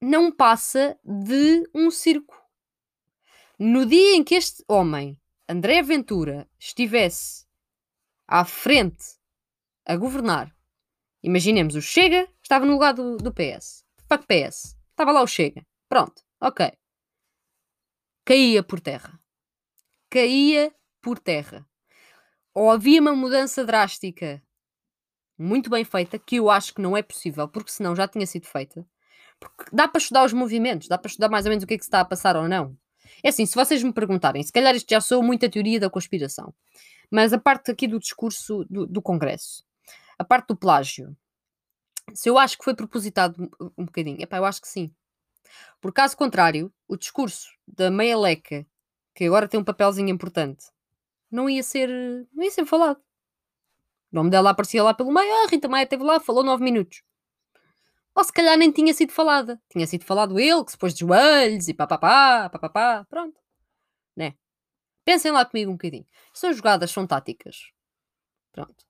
não 0.00 0.32
passa 0.32 0.98
de 1.04 1.68
um 1.74 1.90
circo. 1.90 2.40
No 3.58 3.84
dia 3.84 4.16
em 4.16 4.24
que 4.24 4.34
este 4.34 4.64
homem, 4.66 5.20
André 5.48 5.82
Ventura, 5.82 6.48
estivesse 6.58 7.46
à 8.26 8.44
frente 8.44 9.18
a 9.84 9.96
governar, 9.96 10.56
imaginemos 11.22 11.74
o 11.74 11.82
Chega 11.82 12.26
estava 12.42 12.64
no 12.64 12.72
lugar 12.72 12.94
do, 12.94 13.16
do 13.18 13.32
PS. 13.32 13.84
Fuck 14.08 14.26
PS. 14.26 14.76
Estava 14.90 15.12
lá 15.12 15.22
o 15.22 15.26
Chega. 15.26 15.66
Pronto, 15.88 16.22
ok. 16.40 16.72
Caía 18.24 18.62
por 18.62 18.80
terra. 18.80 19.20
Caía 20.08 20.74
por 21.02 21.18
terra. 21.18 21.68
Ou 22.54 22.70
havia 22.70 23.00
uma 23.00 23.14
mudança 23.14 23.64
drástica 23.64 24.42
muito 25.38 25.70
bem 25.70 25.84
feita, 25.84 26.18
que 26.18 26.36
eu 26.36 26.50
acho 26.50 26.74
que 26.74 26.82
não 26.82 26.96
é 26.96 27.02
possível, 27.02 27.48
porque 27.48 27.70
senão 27.70 27.96
já 27.96 28.06
tinha 28.06 28.26
sido 28.26 28.46
feita 28.46 28.86
porque 29.40 29.64
dá 29.72 29.88
para 29.88 29.98
estudar 29.98 30.24
os 30.24 30.32
movimentos, 30.34 30.86
dá 30.86 30.98
para 30.98 31.08
estudar 31.08 31.30
mais 31.30 31.46
ou 31.46 31.50
menos 31.50 31.64
o 31.64 31.66
que 31.66 31.74
é 31.74 31.78
que 31.78 31.84
se 31.84 31.88
está 31.88 32.00
a 32.00 32.04
passar 32.04 32.36
ou 32.36 32.46
não. 32.46 32.76
É 33.24 33.30
assim, 33.30 33.46
se 33.46 33.54
vocês 33.54 33.82
me 33.82 33.92
perguntarem, 33.92 34.42
se 34.42 34.52
calhar 34.52 34.74
isto 34.76 34.88
já 34.88 35.00
sou 35.00 35.22
muita 35.22 35.48
teoria 35.48 35.80
da 35.80 35.90
conspiração, 35.90 36.54
mas 37.10 37.32
a 37.32 37.38
parte 37.38 37.70
aqui 37.70 37.88
do 37.88 37.98
discurso 37.98 38.64
do, 38.68 38.86
do 38.86 39.02
Congresso, 39.02 39.64
a 40.18 40.24
parte 40.24 40.48
do 40.48 40.56
plágio, 40.56 41.16
se 42.14 42.28
eu 42.28 42.38
acho 42.38 42.58
que 42.58 42.64
foi 42.64 42.74
propositado 42.74 43.50
um, 43.76 43.84
bocadinho, 43.84 44.20
epá, 44.20 44.36
eu 44.36 44.44
acho 44.44 44.60
que 44.60 44.68
sim. 44.68 44.92
Por 45.80 45.92
caso 45.92 46.16
contrário, 46.16 46.72
o 46.86 46.96
discurso 46.96 47.48
da 47.66 47.90
meia 47.90 48.18
leca, 48.18 48.66
que 49.14 49.24
agora 49.24 49.48
tem 49.48 49.58
um 49.58 49.64
papelzinho 49.64 50.08
importante, 50.08 50.66
não 51.30 51.48
ia 51.48 51.62
ser, 51.62 51.88
não 52.32 52.44
ia 52.44 52.50
ser 52.50 52.66
falado. 52.66 53.00
O 54.12 54.16
nome 54.16 54.30
dela 54.30 54.50
aparecia 54.50 54.82
lá 54.82 54.92
pelo 54.92 55.12
meio, 55.12 55.32
ah, 55.32 55.46
Rita 55.48 55.68
Maia 55.68 55.84
esteve 55.84 56.02
lá, 56.02 56.18
falou 56.20 56.42
nove 56.42 56.62
minutos. 56.62 57.02
Ou 58.14 58.24
se 58.24 58.32
calhar 58.32 58.56
nem 58.56 58.70
tinha 58.70 58.92
sido 58.92 59.12
falada. 59.12 59.60
Tinha 59.70 59.86
sido 59.86 60.04
falado 60.04 60.38
ele, 60.38 60.64
que 60.64 60.72
se 60.72 60.78
pôs 60.78 60.94
de 60.94 61.00
joelhos 61.00 61.68
e 61.68 61.74
papapá, 61.74 62.48
papapá, 62.50 63.06
pronto. 63.08 63.40
Né? 64.16 64.34
Pensem 65.04 65.30
lá 65.30 65.44
comigo 65.44 65.70
um 65.70 65.74
bocadinho. 65.74 66.06
São 66.34 66.52
jogadas, 66.52 66.90
são 66.90 67.06
táticas. 67.06 67.70
Pronto. 68.52 68.84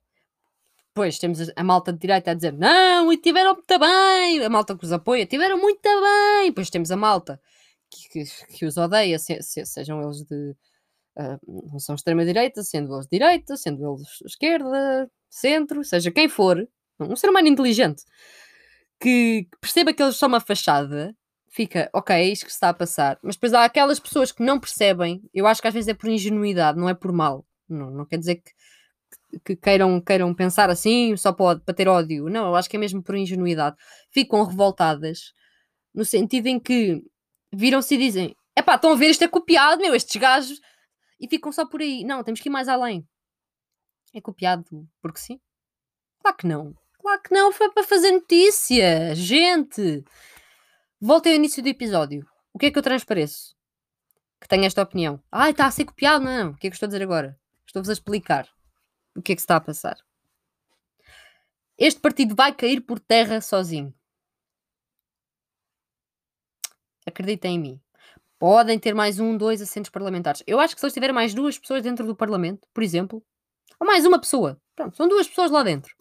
Depois 0.88 1.18
temos 1.18 1.38
a 1.54 1.64
malta 1.64 1.92
de 1.92 1.98
direita 1.98 2.32
a 2.32 2.34
dizer 2.34 2.52
não, 2.52 3.12
e 3.12 3.16
tiveram 3.16 3.54
muito 3.54 3.78
bem. 3.78 4.44
A 4.44 4.48
malta 4.48 4.76
que 4.76 4.84
os 4.84 4.92
apoia, 4.92 5.26
tiveram 5.26 5.58
muito 5.58 5.82
bem. 5.82 6.48
Depois 6.48 6.70
temos 6.70 6.90
a 6.90 6.96
malta 6.96 7.40
que, 7.90 8.08
que, 8.24 8.46
que 8.56 8.66
os 8.66 8.76
odeia, 8.76 9.18
se, 9.18 9.40
se, 9.42 9.64
sejam 9.66 10.02
eles 10.02 10.24
de. 10.24 10.56
Uh, 11.16 11.78
são 11.80 11.94
extrema-direita, 11.94 12.62
sendo 12.62 12.94
eles 12.94 13.06
de 13.06 13.18
direita, 13.18 13.56
sendo 13.56 13.84
eles 13.84 14.08
esquerda, 14.24 15.10
centro, 15.28 15.84
seja 15.84 16.10
quem 16.10 16.28
for, 16.28 16.66
um 17.00 17.16
ser 17.16 17.28
humano 17.28 17.48
inteligente 17.48 18.04
que 19.00 19.48
perceba 19.60 19.92
que 19.92 20.02
eles 20.02 20.16
são 20.16 20.28
uma 20.28 20.40
fachada, 20.40 21.16
fica, 21.48 21.90
ok, 21.92 22.14
é 22.14 22.24
isto 22.24 22.44
que 22.44 22.52
se 22.52 22.56
está 22.56 22.68
a 22.68 22.74
passar. 22.74 23.18
Mas 23.22 23.36
depois 23.36 23.54
há 23.54 23.64
aquelas 23.64 23.98
pessoas 23.98 24.30
que 24.32 24.42
não 24.42 24.60
percebem, 24.60 25.22
eu 25.34 25.46
acho 25.46 25.62
que 25.62 25.68
às 25.68 25.74
vezes 25.74 25.88
é 25.88 25.94
por 25.94 26.08
ingenuidade, 26.10 26.78
não 26.78 26.88
é 26.88 26.94
por 26.94 27.12
mal. 27.12 27.46
Não, 27.68 27.90
não 27.90 28.04
quer 28.06 28.18
dizer 28.18 28.36
que, 28.36 28.52
que 29.44 29.56
queiram, 29.56 30.00
queiram 30.00 30.34
pensar 30.34 30.70
assim 30.70 31.16
só 31.16 31.32
pode 31.32 31.62
para 31.62 31.74
ter 31.74 31.88
ódio. 31.88 32.28
Não, 32.28 32.48
eu 32.48 32.56
acho 32.56 32.68
que 32.68 32.76
é 32.76 32.80
mesmo 32.80 33.02
por 33.02 33.16
ingenuidade. 33.16 33.76
Ficam 34.12 34.44
revoltadas 34.44 35.32
no 35.94 36.04
sentido 36.04 36.46
em 36.48 36.60
que 36.60 37.02
viram-se 37.52 37.94
e 37.94 37.98
dizem: 37.98 38.36
é 38.56 38.62
pá, 38.62 38.76
estão 38.76 38.92
a 38.92 38.96
ver, 38.96 39.10
isto 39.10 39.24
é 39.24 39.28
copiado, 39.28 39.80
meu, 39.80 39.94
estes 39.94 40.20
gajos. 40.20 40.60
E 41.20 41.28
ficam 41.28 41.52
só 41.52 41.66
por 41.66 41.80
aí. 41.80 42.04
Não, 42.04 42.24
temos 42.24 42.40
que 42.40 42.48
ir 42.48 42.52
mais 42.52 42.68
além. 42.68 43.06
É 44.14 44.20
copiado 44.20 44.64
porque 45.02 45.20
sim? 45.20 45.40
Claro 46.20 46.36
que 46.36 46.46
não. 46.46 46.74
Claro 47.00 47.22
que 47.22 47.32
não, 47.32 47.50
foi 47.50 47.70
para 47.70 47.82
fazer 47.82 48.12
notícia. 48.12 49.14
Gente, 49.14 50.04
voltem 51.00 51.32
ao 51.32 51.38
início 51.38 51.62
do 51.62 51.68
episódio. 51.68 52.26
O 52.52 52.58
que 52.58 52.66
é 52.66 52.70
que 52.70 52.78
eu 52.78 52.82
transpareço? 52.82 53.56
Que 54.38 54.46
tenho 54.46 54.66
esta 54.66 54.82
opinião. 54.82 55.22
Ai, 55.32 55.52
está 55.52 55.66
a 55.66 55.70
ser 55.70 55.86
copiado. 55.86 56.24
Não, 56.24 56.44
não. 56.44 56.50
O 56.50 56.56
que 56.56 56.66
é 56.66 56.70
que 56.70 56.76
estou 56.76 56.86
a 56.86 56.88
dizer 56.88 57.02
agora? 57.02 57.38
Estou-vos 57.66 57.88
a 57.88 57.94
explicar 57.94 58.46
o 59.16 59.22
que 59.22 59.32
é 59.32 59.34
que 59.34 59.40
se 59.40 59.44
está 59.44 59.56
a 59.56 59.60
passar. 59.60 59.96
Este 61.78 62.00
partido 62.00 62.34
vai 62.34 62.54
cair 62.54 62.82
por 62.82 63.00
terra 63.00 63.40
sozinho. 63.40 63.94
Acreditem 67.06 67.54
em 67.54 67.58
mim. 67.58 67.80
Podem 68.38 68.78
ter 68.78 68.94
mais 68.94 69.18
um, 69.18 69.38
dois 69.38 69.62
assentos 69.62 69.90
parlamentares. 69.90 70.42
Eu 70.46 70.60
acho 70.60 70.74
que 70.74 70.80
se 70.80 70.84
eles 70.84 70.94
tiverem 70.94 71.14
mais 71.14 71.32
duas 71.32 71.58
pessoas 71.58 71.82
dentro 71.82 72.06
do 72.06 72.14
Parlamento, 72.14 72.68
por 72.74 72.82
exemplo, 72.82 73.24
ou 73.78 73.86
mais 73.86 74.04
uma 74.04 74.20
pessoa, 74.20 74.60
pronto, 74.76 74.96
são 74.98 75.08
duas 75.08 75.26
pessoas 75.26 75.50
lá 75.50 75.62
dentro 75.62 75.94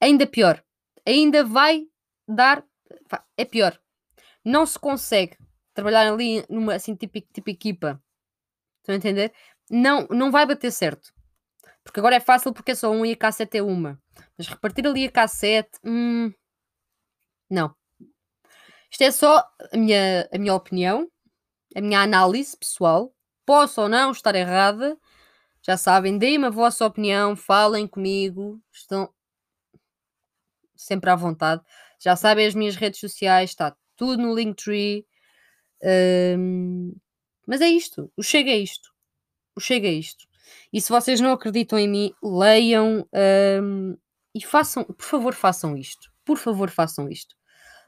ainda 0.00 0.26
pior. 0.26 0.62
Ainda 1.06 1.44
vai 1.44 1.86
dar. 2.28 2.64
É 3.36 3.44
pior. 3.44 3.78
Não 4.44 4.66
se 4.66 4.78
consegue 4.78 5.36
trabalhar 5.74 6.12
ali 6.12 6.44
numa 6.48 6.74
assim, 6.74 6.94
tipo, 6.94 7.20
tipo 7.20 7.50
equipa. 7.50 8.02
Estão 8.78 8.94
a 8.94 8.98
entender? 8.98 9.32
Não, 9.70 10.06
não 10.08 10.30
vai 10.30 10.46
bater 10.46 10.70
certo. 10.70 11.12
Porque 11.82 12.00
agora 12.00 12.16
é 12.16 12.20
fácil 12.20 12.52
porque 12.52 12.72
é 12.72 12.74
só 12.74 12.90
um 12.90 13.04
e 13.04 13.12
a 13.12 13.16
K7 13.16 13.56
é 13.56 13.62
uma. 13.62 14.00
Mas 14.36 14.48
repartir 14.48 14.86
ali 14.86 15.06
a 15.06 15.10
K7. 15.10 15.66
Hum, 15.84 16.32
não. 17.50 17.74
Isto 18.90 19.02
é 19.02 19.10
só 19.10 19.38
a 19.72 19.76
minha, 19.76 20.28
a 20.32 20.38
minha 20.38 20.54
opinião, 20.54 21.08
a 21.74 21.80
minha 21.80 22.00
análise 22.00 22.56
pessoal. 22.56 23.14
Posso 23.44 23.82
ou 23.82 23.88
não 23.88 24.10
estar 24.10 24.34
errada. 24.34 24.98
Já 25.62 25.76
sabem, 25.76 26.16
deem-me 26.18 26.46
a 26.46 26.50
vossa 26.50 26.86
opinião, 26.86 27.36
falem 27.36 27.86
comigo. 27.86 28.60
Estão, 28.72 29.12
sempre 30.76 31.10
à 31.10 31.16
vontade. 31.16 31.62
Já 31.98 32.16
sabem 32.16 32.46
as 32.46 32.54
minhas 32.54 32.76
redes 32.76 33.00
sociais, 33.00 33.50
está 33.50 33.74
tudo 33.96 34.22
no 34.22 34.34
Linktree. 34.34 35.06
Um, 36.38 36.94
mas 37.46 37.60
é 37.60 37.68
isto, 37.68 38.10
o 38.16 38.22
chega 38.22 38.50
é 38.50 38.58
isto. 38.58 38.92
O 39.54 39.60
chega 39.60 39.86
é 39.86 39.92
isto. 39.92 40.26
E 40.72 40.80
se 40.80 40.90
vocês 40.90 41.20
não 41.20 41.32
acreditam 41.32 41.78
em 41.78 41.88
mim, 41.88 42.12
leiam 42.22 43.06
um, 43.62 43.96
e 44.34 44.44
façam, 44.44 44.84
por 44.84 45.04
favor, 45.04 45.34
façam 45.34 45.76
isto. 45.76 46.12
Por 46.24 46.36
favor, 46.36 46.70
façam 46.70 47.08
isto. 47.08 47.36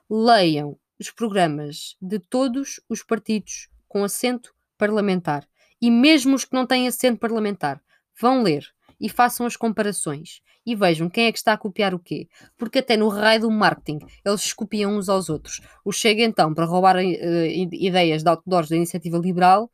Leiam 0.08 0.78
os 0.98 1.10
programas 1.10 1.96
de 2.00 2.18
todos 2.18 2.80
os 2.88 3.02
partidos 3.02 3.68
com 3.86 4.04
assento 4.04 4.54
parlamentar. 4.76 5.46
E 5.80 5.90
mesmo 5.90 6.34
os 6.34 6.44
que 6.44 6.54
não 6.54 6.66
têm 6.66 6.88
assento 6.88 7.18
parlamentar, 7.18 7.82
vão 8.20 8.42
ler 8.42 8.66
e 9.00 9.08
façam 9.08 9.46
as 9.46 9.56
comparações 9.56 10.40
e 10.66 10.74
vejam 10.74 11.08
quem 11.08 11.26
é 11.26 11.32
que 11.32 11.38
está 11.38 11.52
a 11.54 11.58
copiar 11.58 11.94
o 11.94 11.98
quê. 11.98 12.28
Porque 12.56 12.80
até 12.80 12.96
no 12.96 13.08
raio 13.08 13.42
do 13.42 13.50
marketing 13.50 13.98
eles 14.24 14.52
copiam 14.52 14.96
uns 14.96 15.08
aos 15.08 15.28
outros. 15.28 15.60
O 15.84 15.92
Chega 15.92 16.22
então, 16.22 16.52
para 16.52 16.66
roubar 16.66 16.96
uh, 16.96 17.46
ideias 17.72 18.22
de 18.22 18.28
outdoors 18.28 18.68
da 18.68 18.76
iniciativa 18.76 19.16
liberal, 19.16 19.72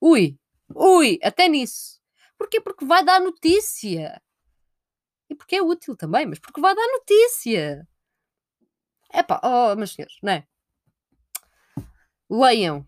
ui, 0.00 0.36
ui, 0.74 1.18
até 1.22 1.48
nisso. 1.48 2.00
Porquê? 2.36 2.60
Porque 2.60 2.84
vai 2.84 3.04
dar 3.04 3.20
notícia. 3.20 4.20
E 5.30 5.34
porque 5.34 5.56
é 5.56 5.62
útil 5.62 5.96
também, 5.96 6.26
mas 6.26 6.38
porque 6.38 6.60
vai 6.60 6.74
dar 6.74 6.86
notícia. 6.88 7.86
Epá, 9.14 9.40
oh, 9.44 9.76
meus 9.76 9.92
senhores, 9.92 10.16
não 10.22 10.32
é? 10.32 10.46
Leiam, 12.28 12.86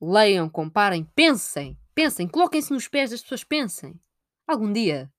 leiam, 0.00 0.48
comparem, 0.48 1.04
pensem, 1.14 1.78
pensem, 1.94 2.26
coloquem-se 2.26 2.72
nos 2.72 2.88
pés 2.88 3.10
das 3.10 3.20
pessoas, 3.20 3.44
pensem. 3.44 3.94
Algum 4.46 4.72
dia 4.72 5.12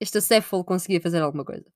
este 0.00 0.18
acéfalo 0.18 0.64
conseguia 0.64 1.00
fazer 1.00 1.20
alguma 1.20 1.44
coisa. 1.44 1.70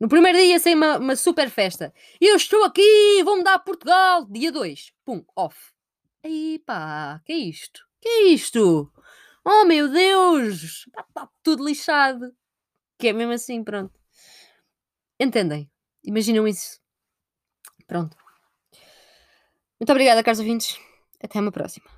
No 0.00 0.08
primeiro 0.08 0.38
dia 0.38 0.58
sem 0.58 0.74
uma, 0.74 0.98
uma 0.98 1.16
super 1.16 1.48
festa. 1.48 1.94
Eu 2.20 2.36
estou 2.36 2.64
aqui, 2.64 3.22
vou 3.24 3.36
mudar 3.36 3.54
a 3.54 3.58
Portugal. 3.58 4.26
Dia 4.26 4.50
2, 4.50 4.92
pum, 5.04 5.24
off. 5.36 5.72
Aí 6.24 6.58
pá, 6.66 7.20
que 7.24 7.32
é 7.32 7.36
isto? 7.36 7.86
Que 8.00 8.08
é 8.08 8.22
isto? 8.28 8.92
Oh 9.44 9.64
meu 9.64 9.88
Deus! 9.88 10.86
Está 10.86 11.28
tudo 11.42 11.64
lixado. 11.64 12.34
Que 12.98 13.08
é 13.08 13.12
mesmo 13.12 13.32
assim, 13.32 13.62
pronto. 13.62 13.92
Entendem? 15.20 15.70
Imaginam 16.04 16.48
isso? 16.48 16.80
Pronto. 17.86 18.16
Muito 19.78 19.90
obrigada, 19.90 20.22
caros 20.22 20.40
ouvintes. 20.40 20.78
Até 21.22 21.40
uma 21.40 21.52
próxima. 21.52 21.91